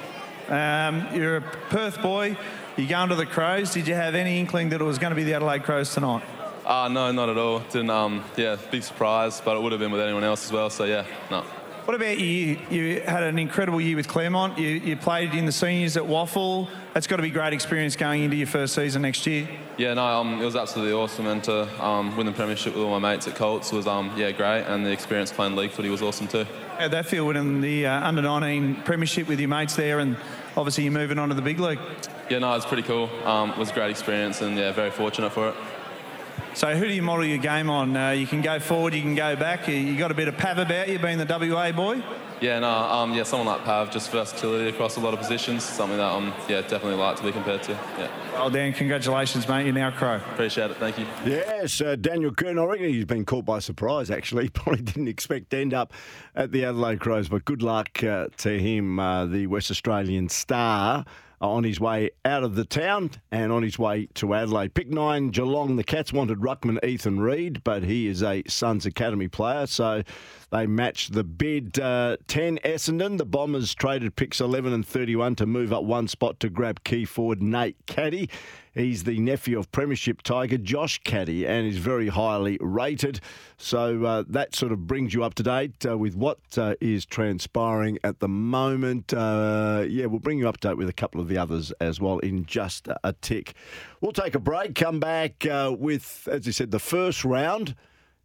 [0.49, 2.37] Um, you're a Perth boy.
[2.77, 3.73] You're going to the Crows.
[3.73, 6.23] Did you have any inkling that it was going to be the Adelaide Crows tonight?
[6.65, 7.61] Uh, no, not at all.
[7.61, 7.91] Didn't.
[7.91, 10.71] Um, yeah, big surprise, but it would have been with anyone else as well.
[10.71, 11.41] So yeah, no.
[11.89, 12.59] What about you?
[12.69, 14.59] You had an incredible year with Claremont.
[14.59, 16.69] You, you played in the seniors at WAFL.
[16.93, 19.49] That's got to be a great experience going into your first season next year.
[19.79, 23.01] Yeah, no, um, it was absolutely awesome, and to um, win the premiership with all
[23.01, 26.03] my mates at Colts was um, yeah great, and the experience playing league footy was
[26.03, 26.45] awesome too.
[26.79, 30.17] How'd that feel winning the uh, under 19 premiership with your mates there, and
[30.57, 31.81] obviously you're moving on to the big league?
[32.31, 33.11] Yeah, no, it's pretty cool.
[33.25, 35.57] Um, it was a great experience, and yeah, very fortunate for it.
[36.55, 37.97] So who do you model your game on?
[37.97, 39.67] Uh, you can go forward, you can go back.
[39.67, 42.01] You got a bit of pav about you, being the WA boy.
[42.41, 45.99] Yeah, no, um, yeah, someone like Pav, just versatility across a lot of positions, something
[45.99, 47.73] that I'm, yeah, definitely like to be compared to.
[47.73, 48.09] Yeah.
[48.35, 49.65] Well, Dan, congratulations, mate.
[49.65, 50.17] You're now Crow.
[50.17, 50.77] Appreciate it.
[50.77, 51.07] Thank you.
[51.27, 52.59] Yes, uh, Daniel Curtin.
[52.59, 54.49] I reckon he's been caught by surprise, actually.
[54.59, 55.93] Probably didn't expect to end up
[56.37, 61.05] at the Adelaide Crows, but good luck uh, to him, uh, the West Australian star.
[61.41, 64.75] uh, On his way out of the town and on his way to Adelaide.
[64.75, 65.75] Pick nine, Geelong.
[65.77, 70.03] The Cats wanted Ruckman Ethan Read, but he is a Suns Academy player, so
[70.51, 71.79] they matched the bid.
[71.79, 73.19] Uh, 10, Essendon.
[73.19, 77.05] The Bombers traded picks 11 and 31 to move up one spot to grab key
[77.05, 78.31] forward Nate Caddy.
[78.75, 83.21] He's the nephew of Premiership Tiger Josh Caddy and is very highly rated.
[83.57, 87.05] So uh, that sort of brings you up to date uh, with what uh, is
[87.05, 89.13] transpiring at the moment.
[89.13, 92.01] Uh, yeah, we'll bring you up to date with a couple of the others as
[92.01, 93.55] well in just a tick.
[94.01, 97.75] We'll take a break, come back uh, with, as you said, the first round.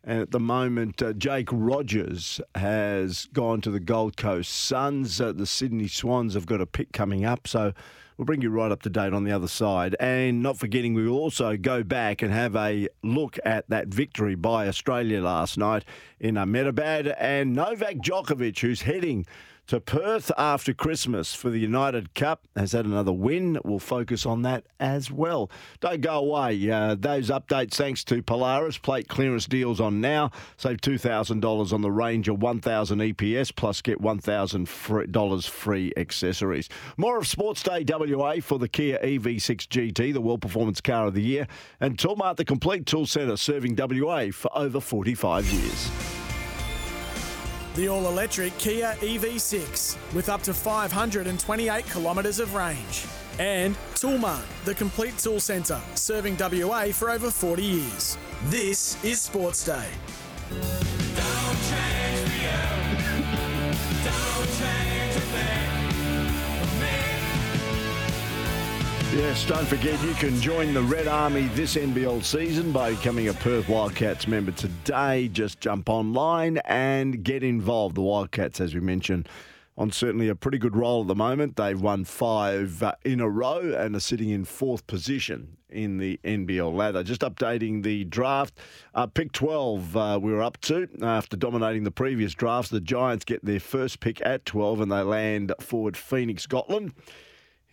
[0.05, 5.21] And at the moment, uh, Jake Rogers has gone to the Gold Coast Suns.
[5.21, 7.47] Uh, the Sydney Swans have got a pick coming up.
[7.47, 7.71] So
[8.17, 9.95] we'll bring you right up to date on the other side.
[10.01, 14.35] And not forgetting, we will also go back and have a look at that victory
[14.35, 15.85] by Australia last night
[16.19, 17.07] in Ahmedabad.
[17.17, 19.25] And Novak Djokovic, who's heading
[19.67, 22.47] to Perth after Christmas for the United Cup.
[22.56, 23.60] Has had another win.
[23.63, 25.49] We'll focus on that as well.
[25.80, 26.69] Don't go away.
[26.69, 28.78] Uh, those updates thanks to Polaris.
[28.78, 30.32] Plate clearance deals on now.
[30.58, 36.69] Save $2,000 on the Ranger 1000 EPS plus get $1,000 free accessories.
[36.97, 41.13] More of Sports Day WA for the Kia EV6 GT, the World Performance Car of
[41.13, 41.47] the Year,
[41.80, 46.22] and Toolmart, the complete tool centre serving WA for over 45 years.
[47.75, 53.05] The all electric Kia EV6 with up to 528 kilometres of range.
[53.39, 58.17] And Toolmart, the complete tool centre, serving WA for over 40 years.
[58.45, 59.88] This is Sports Day.
[69.15, 73.34] Yes, don't forget you can join the Red Army this NBL season by becoming a
[73.34, 75.28] Perth Wildcats member today.
[75.28, 77.93] Just jump online and get involved.
[77.93, 79.30] The Wildcats, as we mentioned,
[79.78, 81.58] on certainly a pretty good roll at the moment.
[81.58, 86.19] They've won five uh, in a row and are sitting in fourth position in the
[86.23, 87.04] NBL ladder.
[87.04, 88.58] Just updating the draft.
[88.95, 92.71] Uh, pick 12, uh, we were up to after dominating the previous drafts.
[92.71, 96.93] The Giants get their first pick at 12 and they land forward Phoenix Gothard.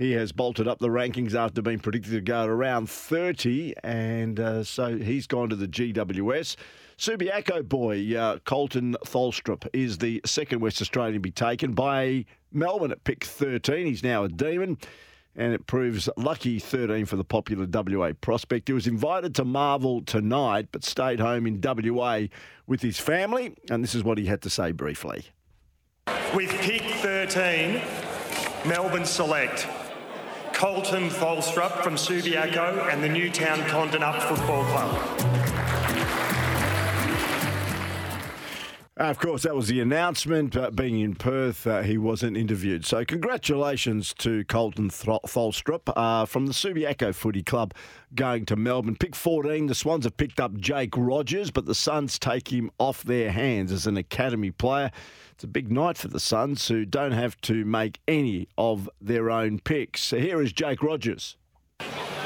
[0.00, 4.40] He has bolted up the rankings after being predicted to go at around 30, and
[4.40, 6.56] uh, so he's gone to the GWS.
[6.96, 12.92] Subiaco boy uh, Koltyn Tholstrup is the second West Australian to be taken by Melbourne
[12.92, 13.86] at pick 13.
[13.86, 14.78] He's now a demon.
[15.36, 18.68] And it proves lucky 13 for the popular WA prospect.
[18.68, 22.22] He was invited to Marvel tonight, but stayed home in WA
[22.66, 23.54] with his family.
[23.70, 25.26] And this is what he had to say briefly.
[26.34, 27.82] With pick 13,
[28.66, 29.68] Melbourne select
[30.60, 35.39] Koltyn Tholstrup from Subiaco and the Newtown Condingup Football Club.
[39.00, 40.54] Uh, Of course, that was the announcement.
[40.54, 42.84] Uh, being in Perth, uh, he wasn't interviewed.
[42.84, 47.72] So, congratulations to Koltyn Thro- Tholstrup uh, from the Subiaco Footy Club
[48.14, 48.96] going to Melbourne.
[48.96, 53.02] Pick 14, the Swans have picked up Jake Rogers, but the Suns take him off
[53.02, 54.90] their hands as an academy player.
[55.32, 59.30] It's a big night for the Suns, who don't have to make any of their
[59.30, 60.02] own picks.
[60.02, 61.38] So, here is Jake Rogers.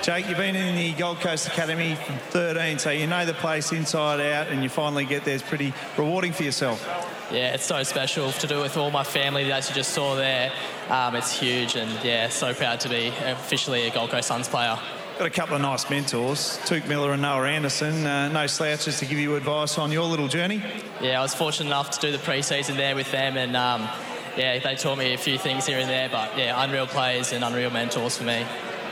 [0.05, 3.73] Jake, you've been in the Gold Coast Academy from 13, so you know the place
[3.73, 5.35] inside out, and you finally get there.
[5.35, 6.87] It's pretty rewarding for yourself.
[7.33, 10.15] Yeah, it's so special to do it with all my family that you just saw
[10.15, 10.53] there.
[10.91, 14.79] Um, it's huge, and yeah, so proud to be officially a Gold Coast Suns player.
[15.17, 18.07] Got a couple of nice mentors, Touk Miller and Noah Anderson.
[18.07, 20.63] Uh, no slouches to give you advice on your little journey.
[21.01, 23.89] Yeah, I was fortunate enough to do the pre-season there with them, and um,
[24.37, 26.11] yeah, they taught me a few things here and there.
[26.11, 28.45] But yeah, unreal players and unreal mentors for me.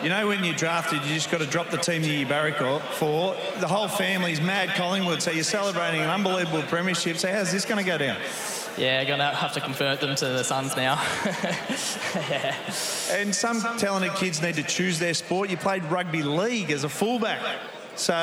[0.03, 2.57] You know, when you're drafted, you just got to drop the team that you barrack
[2.95, 3.37] for.
[3.61, 7.19] The whole family's mad Collingwood, so you're celebrating an unbelievable premiership.
[7.19, 8.17] So how's this going to go down?
[8.77, 10.95] Yeah, gonna have to convert them to the Suns now.
[12.15, 12.57] yeah.
[13.11, 15.51] And some talented kids need to choose their sport.
[15.51, 17.43] You played rugby league as a fullback.
[17.95, 18.15] So,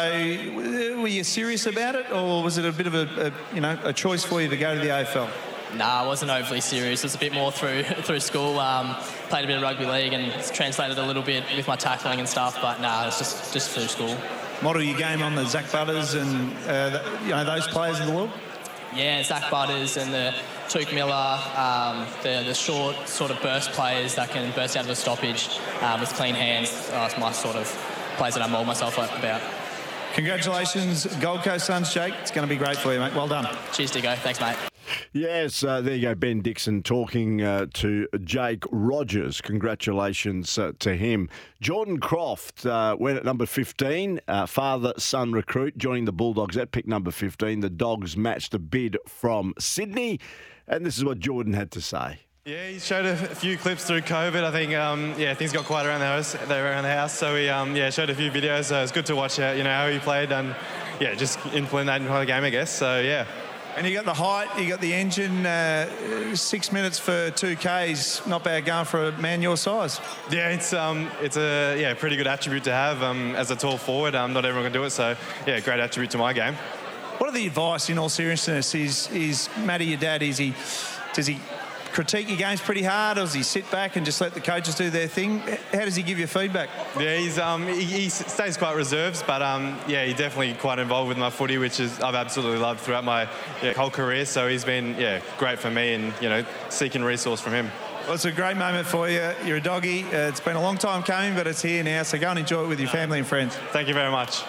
[0.98, 3.78] were you serious about it, or was it a bit of a, a you know
[3.84, 5.30] a choice for you to go to the AFL?
[5.76, 7.02] Nah, I wasn't overly serious.
[7.02, 8.60] It was a bit more through through school.
[8.60, 8.96] Um,
[9.30, 12.28] played a bit of rugby league and translated a little bit with my tackling and
[12.28, 12.58] stuff.
[12.62, 14.18] But nah, it's just just through school.
[14.62, 18.14] Model your game on the Zach Butters and uh, you know those players in the
[18.14, 18.32] world.
[18.96, 20.34] Yeah, Zach Butters and the
[20.68, 24.90] Touk Miller, um, the, the short sort of burst players that can burst out of
[24.90, 26.90] a stoppage um, with clean hands.
[26.92, 27.68] Uh, it's my sort of
[28.18, 29.42] players that I mould myself up about.
[30.14, 32.14] Congratulations, Gold Coast Suns, Jake.
[32.22, 33.14] It's going to be great for you, mate.
[33.14, 33.48] Well done.
[33.74, 34.18] Cheers, Diggo.
[34.18, 34.58] Thanks, mate.
[35.13, 36.15] Yes, uh, there you go.
[36.15, 39.41] Ben Dixon talking uh, to Jake Rogers.
[39.41, 41.30] Congratulations uh, to him.
[41.62, 46.71] Jordan Croft uh, went at number 15, uh, father son recruit, joining the Bulldogs at
[46.71, 47.60] pick number 15.
[47.60, 50.19] The Dogs matched a bid from Sydney,
[50.67, 52.19] and this is what Jordan had to say.
[52.45, 54.43] Yeah, he showed a few clips through COVID.
[54.43, 56.34] I think, um, yeah, things got quiet around the house.
[56.34, 58.65] They were around the house, so we, um, yeah, showed a few videos.
[58.65, 60.56] So it was good to watch, uh, you know, how he played and,
[60.99, 62.71] yeah, just implement that into the game, I guess.
[62.71, 63.25] So yeah.
[63.78, 65.46] And you got the height, you got the engine.
[65.46, 70.02] Uh, six minutes for two Ks, not bad going for a man your size.
[70.30, 73.78] Yeah, it's um, it's a yeah pretty good attribute to have um, as a tall
[73.78, 74.16] forward.
[74.16, 75.16] Um, not everyone can do it, so
[75.48, 76.56] yeah, great attribute to my game.
[77.20, 80.24] What are the advice, in all seriousness, is is Matty your dad?
[80.24, 80.54] Is he
[81.14, 81.40] does he
[81.91, 84.75] critique your games pretty hard, or does he sit back and just let the coaches
[84.75, 85.39] do their thing?
[85.71, 86.69] How does he give you feedback?
[86.99, 91.10] Yeah, he's um, he, he stays quite reserved, but um, yeah, he's definitely quite involved
[91.10, 93.30] with my footy, which is I've absolutely loved throughout my
[93.63, 94.25] yeah, whole career.
[94.25, 97.69] So he's been yeah great for me, and you know seeking resource from him.
[98.06, 99.32] Well, it's a great moment for you.
[99.45, 100.04] You're a doggy.
[100.06, 102.04] Uh, it's been a long time coming, but it's here now.
[102.04, 103.56] So go and enjoy it with your family and friends.
[103.71, 104.41] Thank you very much.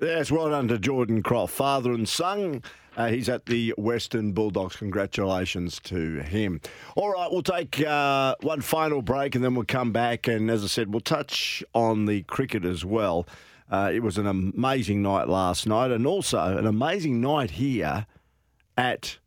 [0.00, 2.62] Yes, well done to Jordan Croft, father and son.
[2.98, 4.74] Uh, he's at the Western Bulldogs.
[4.74, 6.60] Congratulations to him.
[6.96, 10.26] All right, we'll take uh, one final break and then we'll come back.
[10.26, 13.28] And as I said, we'll touch on the cricket as well.
[13.70, 18.04] Uh, it was an amazing night last night and also an amazing night here
[18.76, 19.18] at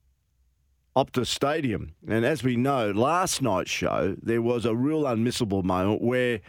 [0.93, 1.93] Optus Stadium.
[2.05, 6.41] And as we know, last night's show, there was a real unmissable moment where,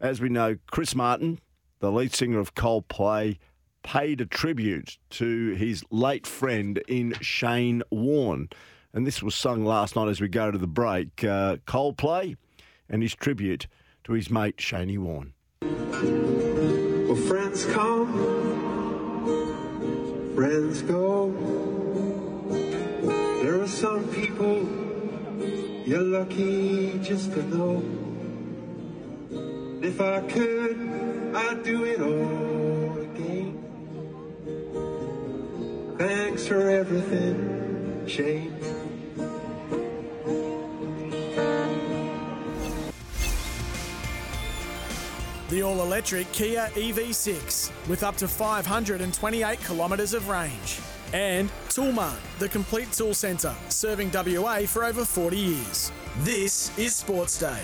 [0.00, 1.38] as we know, Chris Martin,
[1.78, 3.38] the lead singer of Coldplay,
[3.84, 8.48] paid a tribute to his late friend in Shane Warne.
[8.92, 11.22] And this was sung last night as we go to the break.
[11.22, 12.36] Uh, Coldplay
[12.88, 13.68] and his tribute
[14.04, 15.34] to his mate Shaney Warne.
[15.60, 18.12] Well, friends come,
[20.34, 21.30] friends go.
[23.42, 24.66] There are some people
[25.86, 27.82] you're lucky just to know.
[29.82, 32.53] If I could, I'd do it all
[36.44, 38.54] Thanks for everything, Shane.
[45.48, 50.80] The all electric Kia EV6 with up to 528 kilometres of range.
[51.14, 55.92] And Toolmart, the complete tool centre, serving WA for over 40 years.
[56.18, 57.62] This is Sports Day.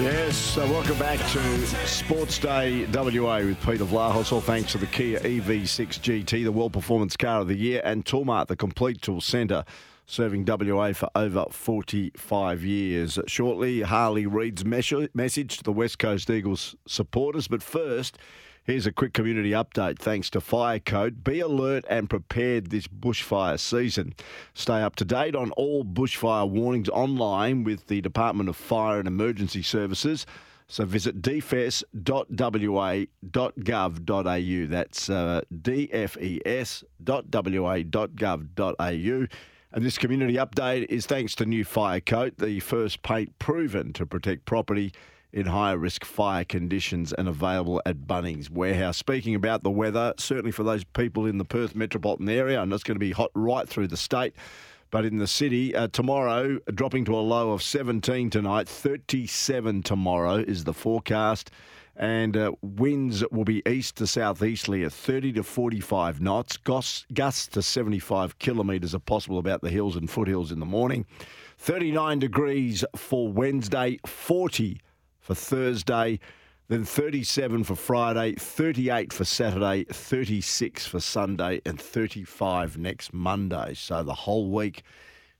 [0.00, 4.32] Yes, so welcome back to Sports Day WA with Peter Vlahos.
[4.32, 8.02] All thanks to the Kia EV6 GT, the World Performance Car of the Year, and
[8.02, 9.62] Toolmart, the complete tool centre,
[10.06, 13.18] serving WA for over 45 years.
[13.26, 17.46] Shortly, Harley Reid's message to the West Coast Eagles supporters.
[17.46, 18.16] But first,
[18.70, 21.24] Here's a quick community update thanks to Fire Code.
[21.24, 24.14] Be alert and prepared this bushfire season.
[24.54, 29.08] Stay up to date on all bushfire warnings online with the Department of Fire and
[29.08, 30.24] Emergency Services.
[30.68, 31.86] So visit dfes.wa.gov.au.
[34.68, 36.86] That's uh, dfes.wa.gov.au.
[39.72, 44.06] And this community update is thanks to New Fire Coat, the first paint proven to
[44.06, 44.92] protect property
[45.32, 48.96] in higher risk fire conditions and available at Bunnings Warehouse.
[48.96, 52.82] Speaking about the weather, certainly for those people in the Perth metropolitan area, and it's
[52.82, 54.34] going to be hot right through the state.
[54.90, 60.36] But in the city, uh, tomorrow dropping to a low of 17 tonight, 37 tomorrow
[60.36, 61.50] is the forecast.
[61.96, 66.56] And uh, winds will be east to southeasterly at 30 to 45 knots.
[66.56, 71.04] Gusts, gusts to 75 kilometres are possible about the hills and foothills in the morning.
[71.58, 74.80] 39 degrees for Wednesday, 40
[75.30, 76.18] for Thursday,
[76.66, 83.74] then 37 for Friday, 38 for Saturday, 36 for Sunday, and 35 next Monday.
[83.74, 84.82] So the whole week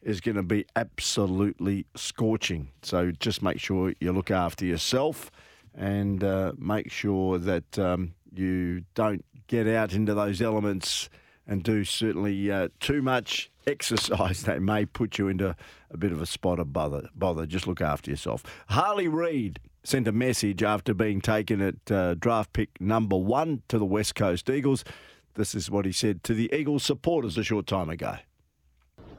[0.00, 2.68] is going to be absolutely scorching.
[2.82, 5.32] So just make sure you look after yourself
[5.74, 11.10] and uh, make sure that um, you don't get out into those elements
[11.48, 15.56] and do certainly uh, too much exercise that may put you into
[15.90, 17.08] a bit of a spot of bother.
[17.14, 17.46] Bother.
[17.46, 18.42] Just look after yourself.
[18.68, 23.78] Harley Reid sent a message after being taken at uh, draft pick number one to
[23.78, 24.84] the West Coast Eagles.
[25.34, 28.16] This is what he said to the Eagles supporters a short time ago.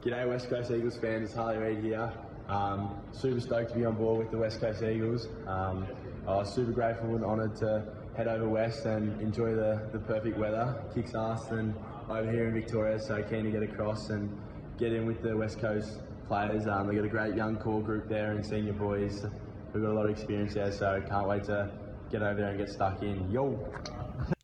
[0.04, 2.12] G'day West Coast Eagles fans, it's Harley Reid here.
[2.48, 5.28] Um, super stoked to be on board with the West Coast Eagles.
[5.46, 5.86] Um,
[6.26, 7.84] I was super grateful and honoured to
[8.16, 10.76] head over west and enjoy the, the perfect weather.
[10.94, 11.74] Kicks ass and
[12.12, 14.30] over here in Victoria, so keen to get across and
[14.78, 16.66] get in with the West Coast players.
[16.66, 19.24] Um, they've got a great young core group there and senior boys
[19.72, 21.70] who've got a lot of experience there, so can't wait to
[22.10, 23.30] get over there and get stuck in.
[23.30, 23.58] Yo!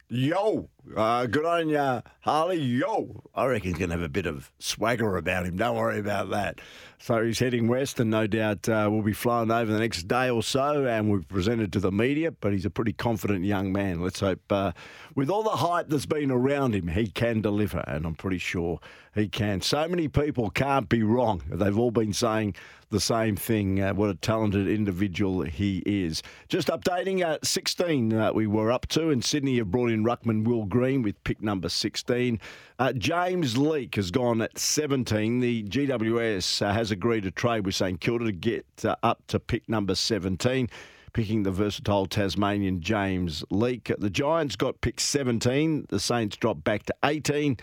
[0.09, 0.67] Yo,
[0.97, 2.61] uh, good on ya, Harley.
[2.61, 5.57] Yo, I reckon he's going to have a bit of swagger about him.
[5.57, 6.61] Don't worry about that.
[6.99, 10.31] So he's heading west, and no doubt uh, will be flying over the next day
[10.31, 12.33] or so, and we've presented to the media.
[12.33, 14.01] But he's a pretty confident young man.
[14.01, 14.73] Let's hope, uh,
[15.15, 18.81] with all the hype that's been around him, he can deliver, and I'm pretty sure
[19.15, 19.61] he can.
[19.61, 21.43] So many people can't be wrong.
[21.49, 22.57] They've all been saying
[22.91, 23.81] the same thing.
[23.81, 26.23] Uh, what a talented individual he is.
[26.49, 30.45] Just updating at 16, uh, we were up to, and Sydney have brought in Ruckman
[30.45, 32.41] Will Green with pick number 16.
[32.79, 35.41] Uh, James Leake has gone at 17.
[35.41, 39.39] The GWS uh, has agreed to trade with St Kilda to get uh, up to
[39.39, 40.69] pick number 17
[41.15, 43.91] picking the versatile Tasmanian James Leake.
[43.99, 45.87] The Giants got pick 17.
[45.89, 47.57] The Saints dropped back to 18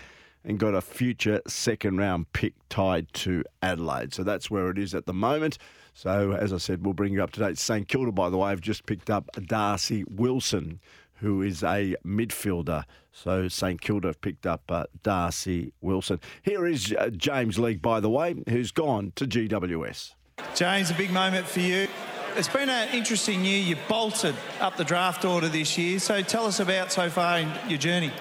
[0.46, 4.14] and got a future second round pick tied to Adelaide.
[4.14, 5.58] So that's where it is at the moment.
[5.94, 7.58] So, as I said, we'll bring you up to date.
[7.58, 10.82] St Kilda, by the way, have just picked up Darcy Wilson,
[11.16, 12.84] who is a midfielder.
[13.14, 16.20] So, St Kilda have picked up uh, Darcy Wilson.
[16.44, 20.16] Here is uh, James Leake, by the way, who's gone to GWS.
[20.54, 21.88] James, a big moment for you.
[22.36, 23.60] It's been an interesting year.
[23.60, 26.00] You bolted up the draft order this year.
[26.00, 28.12] So tell us about so far in your journey.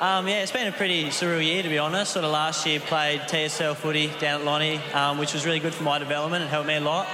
[0.00, 2.14] Um, yeah, it's been a pretty surreal year to be honest.
[2.14, 5.74] Sort of last year played TSL footy down at Lonnie, um, which was really good
[5.74, 7.06] for my development and helped me a lot.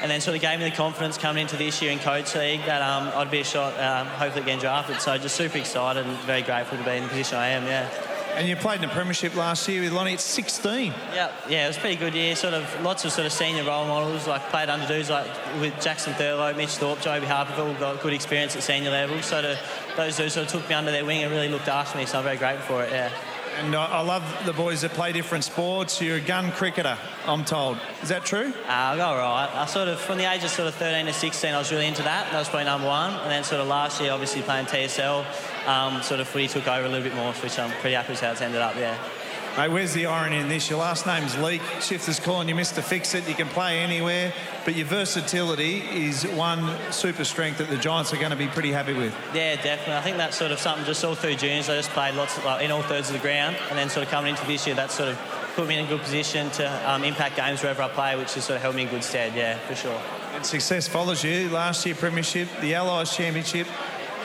[0.00, 2.64] And then sort of gave me the confidence coming into this year in Coates League
[2.64, 5.02] that um, I'd be a shot, um, hopefully getting drafted.
[5.02, 7.66] So just super excited and very grateful to be in the position I am.
[7.66, 7.90] Yeah.
[8.34, 10.94] And you played in the premiership last year with Lonnie at 16.
[11.12, 12.36] Yeah, yeah, it was a pretty good year.
[12.36, 15.26] Sort of lots of sort of senior role models, like played under dudes like
[15.60, 19.20] with Jackson Thurlow, Mitch Thorp, Joby Harperville, got good experience at senior level.
[19.20, 19.58] So to,
[20.00, 22.06] those dudes sort of took me under their wing and really looked after me.
[22.06, 22.90] So I'm very grateful for it.
[22.90, 23.10] Yeah.
[23.58, 26.00] And I I love the boys that play different sports.
[26.00, 26.96] You're a gun cricketer,
[27.26, 27.78] I'm told.
[28.02, 28.54] Is that true?
[28.68, 29.50] Uh, all right.
[29.52, 31.86] I sort of, from the age of sort of 13 to 16, I was really
[31.86, 32.30] into that.
[32.32, 33.12] That was probably number one.
[33.12, 35.26] And then sort of last year, obviously playing TSL,
[35.66, 38.20] um, sort of footy took over a little bit more, which I'm pretty happy with
[38.20, 38.96] how it's ended up, yeah.
[39.56, 40.70] Mate, where's the irony in this?
[40.70, 41.60] Your last name's Leake.
[41.80, 42.82] Shifters calling you Mr.
[42.82, 43.28] Fix It.
[43.28, 44.32] You can play anywhere,
[44.64, 48.70] but your versatility is one super strength that the Giants are going to be pretty
[48.70, 49.12] happy with.
[49.34, 49.94] Yeah, definitely.
[49.94, 51.68] I think that's sort of something just all through juniors.
[51.68, 54.06] I just played lots of, like, in all thirds of the ground, and then sort
[54.06, 55.18] of coming into this year, that sort of
[55.56, 58.44] put me in a good position to um, impact games wherever I play, which has
[58.44, 59.34] sort of held me in good stead.
[59.34, 60.00] Yeah, for sure.
[60.32, 61.50] And success follows you.
[61.50, 63.66] Last year, Premiership, the Allies Championship.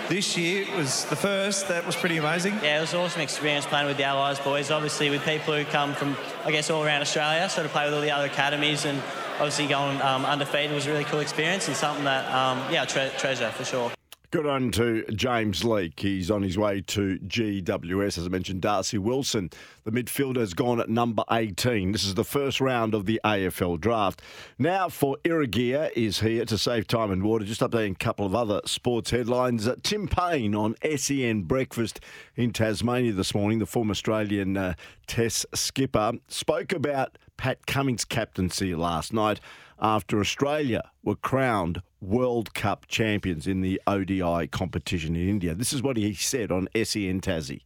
[0.07, 1.67] This year was the first.
[1.67, 2.53] That was pretty amazing.
[2.61, 4.69] Yeah, it was an awesome experience playing with the Allies boys.
[4.69, 7.93] Obviously, with people who come from, I guess, all around Australia, sort of play with
[7.95, 9.01] all the other academies, and
[9.39, 13.11] obviously going um, undefeated was a really cool experience and something that, um, yeah, tre-
[13.17, 13.91] treasure for sure.
[14.31, 15.99] Good on to James Leake.
[15.99, 18.17] He's on his way to GWS.
[18.17, 19.49] As I mentioned, Darcy Wilson,
[19.83, 21.91] the midfielder, has gone at number 18.
[21.91, 24.21] This is the first round of the AFL draft.
[24.57, 27.45] Now for Irrigear is here to save time and water.
[27.45, 29.67] Just updating a couple of other sports headlines.
[29.67, 31.99] Uh, Tim Paine on SEN Breakfast
[32.35, 34.73] in Tasmania this morning, the former Australian uh,
[35.07, 39.39] Test skipper, spoke about Pat Cummins' captaincy last night
[39.79, 45.55] after Australia were crowned World Cup champions in the ODI competition in India.
[45.55, 47.61] This is what he said on SEN Tassie.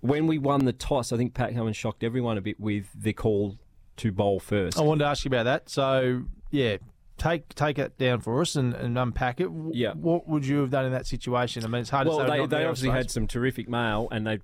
[0.00, 3.12] When we won the toss, I think Pat Cummins shocked everyone a bit with the
[3.12, 3.58] call
[3.96, 4.78] to bowl first.
[4.78, 5.68] I wanted to ask you about that.
[5.68, 6.76] So, yeah,
[7.18, 9.48] take take it down for us and, and unpack it.
[9.72, 9.92] Yeah.
[9.94, 11.64] What would you have done in that situation?
[11.64, 12.38] I mean, it's hard well, to say.
[12.40, 12.96] they, they obviously suppose.
[12.96, 14.38] had some terrific mail, and they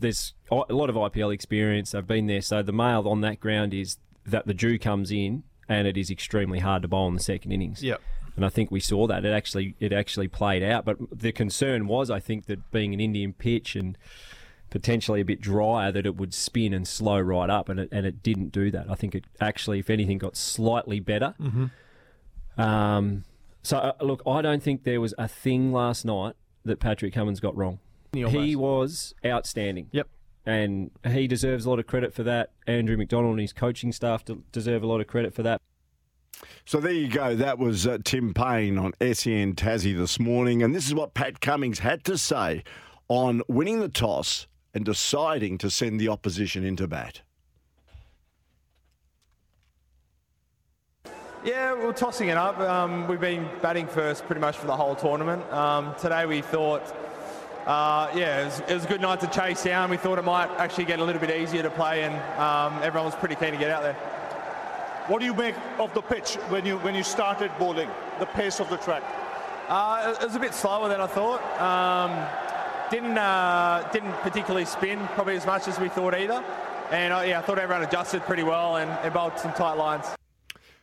[0.00, 1.92] there's a lot of IPL experience.
[1.92, 5.44] They've been there, so the mail on that ground is that the dew comes in,
[5.70, 7.82] and it is extremely hard to bowl in the second innings.
[7.82, 8.02] Yep.
[8.36, 10.84] And I think we saw that it actually it actually played out.
[10.84, 13.96] But the concern was, I think, that being an Indian pitch and
[14.68, 18.04] potentially a bit drier, that it would spin and slow right up, and it and
[18.04, 18.90] it didn't do that.
[18.90, 21.34] I think it actually, if anything, got slightly better.
[21.40, 21.70] Mhm.
[22.58, 23.24] Um,
[23.62, 27.40] so uh, look, I don't think there was a thing last night that Patrick Cummins
[27.40, 27.78] got wrong.
[28.12, 29.88] He He was outstanding.
[29.92, 30.08] Yep.
[30.46, 32.50] And he deserves a lot of credit for that.
[32.66, 35.60] Andrew McDonald and his coaching staff deserve a lot of credit for that.
[36.64, 37.34] So there you go.
[37.34, 40.62] That was uh, Tim Paine on SEN Tassie this morning.
[40.62, 42.64] And this is what Pat Cummins had to say
[43.08, 47.22] on winning the toss and deciding to send the opposition into bat.
[51.42, 52.58] Yeah, we're tossing it up.
[52.60, 55.42] Um, we've been batting first pretty much for the whole tournament.
[55.50, 56.82] Um, today we thought,
[57.66, 59.90] uh, yeah, it was, it was a good night to chase down.
[59.90, 63.06] We thought it might actually get a little bit easier to play, and um, everyone
[63.06, 63.94] was pretty keen to get out there.
[65.08, 67.90] What do you make of the pitch when you when you started bowling?
[68.18, 69.02] The pace of the track.
[69.68, 71.42] Uh, it was a bit slower than I thought.
[71.60, 72.10] Um,
[72.90, 76.44] didn't uh, didn't particularly spin probably as much as we thought either.
[76.90, 80.06] And uh, yeah, I thought everyone adjusted pretty well and, and bowled some tight lines.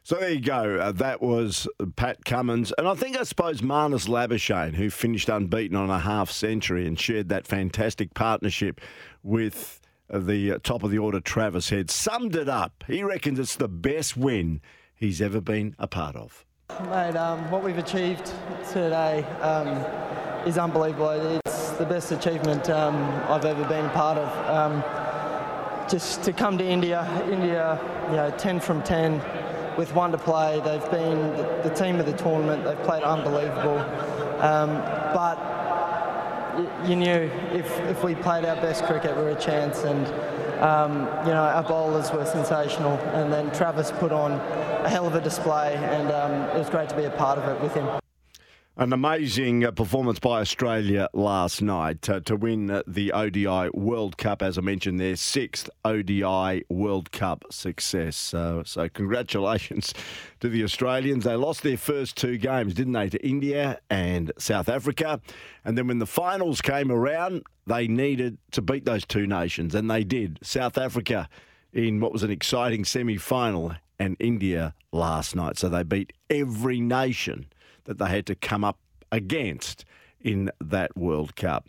[0.08, 0.80] So there you go.
[0.80, 2.72] Uh, that was Pat Cummins.
[2.78, 6.98] And I think, I suppose, Marnus Labuschagne, who finished unbeaten on a half century and
[6.98, 8.80] shared that fantastic partnership
[9.22, 12.86] with uh, the uh, top of the order, Travis Head, summed it up.
[12.88, 14.62] He reckons it's the best win
[14.96, 16.46] he's ever been a part of.
[16.86, 18.32] Mate, um, what we've achieved
[18.72, 19.68] today um,
[20.48, 21.42] is unbelievable.
[21.46, 22.96] It's the best achievement um,
[23.30, 24.30] I've ever been a part of.
[24.48, 27.78] Um, just to come to India, India,
[28.10, 29.22] you know, 10 from 10
[29.78, 30.60] with one to play.
[30.66, 31.32] They've been
[31.64, 32.64] the, team of the tournament.
[32.64, 33.80] They've played unbelievable.
[34.42, 34.78] Um,
[35.14, 35.38] but
[36.88, 39.84] you knew if, if we played our best cricket, we were a chance.
[39.84, 40.08] And
[40.62, 42.98] um, you know, our bowlers were sensational.
[43.14, 46.90] And then Travis put on a hell of a display, and um, it was great
[46.90, 47.88] to be a part of it with him.
[48.80, 54.44] An amazing uh, performance by Australia last night uh, to win the ODI World Cup,
[54.44, 58.36] as I mentioned, their sixth ODI World Cup success.
[58.36, 59.96] Uh, so, congratulations
[60.42, 61.24] to the Australians.
[61.24, 65.22] They lost their first two games, didn't they, to India and South Africa.
[65.66, 69.90] And then when the finals came around, they needed to beat those two nations, and
[69.90, 70.38] they did.
[70.44, 71.28] South Africa
[71.74, 75.58] in what was an exciting semi final, and India last night.
[75.58, 77.48] So, they beat every nation
[77.88, 78.78] that they had to come up
[79.12, 79.86] against
[80.22, 81.68] in that World Cup.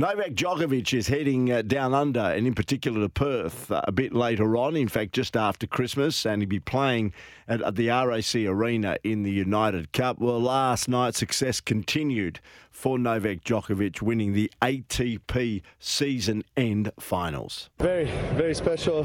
[0.00, 4.14] Novak Djokovic is heading uh, down under, and in particular to Perth, uh, a bit
[4.14, 4.76] later on.
[4.76, 7.12] In fact, just after Christmas, and he'll be playing
[7.48, 10.20] at, at the RAC Arena in the United Cup.
[10.20, 12.38] Well, last night success continued
[12.70, 17.68] for Novak Djokovic, winning the ATP season end finals.
[17.80, 18.04] Very,
[18.34, 19.04] very special.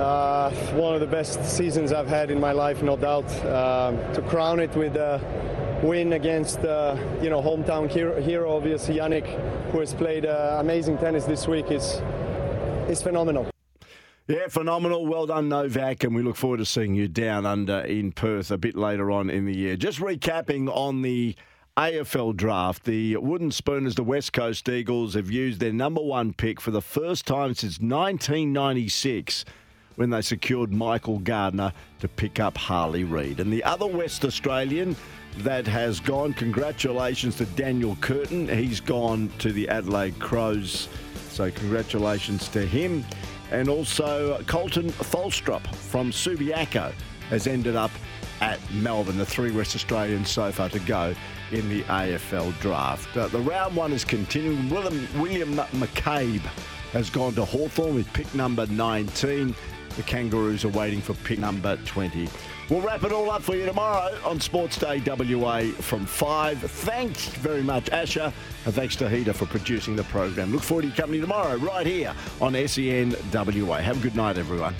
[0.00, 3.30] Uh, one of the best seasons I've had in my life, no doubt.
[3.44, 5.20] Um, to crown it with a
[5.82, 9.26] win against, uh, you know, hometown hero, hero, obviously Jannik,
[9.70, 12.00] who has played uh, amazing tennis this week, is
[12.88, 13.50] is phenomenal.
[14.26, 15.06] Yeah, phenomenal.
[15.06, 18.56] Well done, Novak, and we look forward to seeing you down under in Perth a
[18.56, 19.76] bit later on in the year.
[19.76, 21.36] Just recapping on the
[21.76, 26.58] AFL draft, the Wooden Spooners, the West Coast Eagles, have used their number one pick
[26.58, 29.44] for the first time since 1996
[29.96, 33.40] when they secured Michael Gardiner to pick up Harley Reid.
[33.40, 34.96] And the other West Australian
[35.38, 38.48] that has gone, congratulations to Daniel Curtin.
[38.48, 40.88] He's gone to the Adelaide Crows.
[41.30, 43.04] So congratulations to him.
[43.50, 46.92] And also Koltyn Tholstrup from Subiaco
[47.28, 47.90] has ended up
[48.40, 51.14] at Melbourne, the three West Australians so far to go
[51.52, 53.16] in the AFL draft.
[53.16, 54.70] Uh, the round one is continuing.
[54.70, 56.40] William, William McCabe
[56.92, 59.54] has gone to Hawthorn with pick number 19.
[59.96, 62.28] The Kangaroos are waiting for pick number 20.
[62.68, 66.58] We'll wrap it all up for you tomorrow on Sports Day WA from 5.
[66.58, 68.32] Thanks very much, Asher,
[68.64, 70.52] and thanks to Heater for producing the program.
[70.52, 73.78] Look forward to your company tomorrow right here on SEN WA.
[73.78, 74.74] Have a good night, everyone.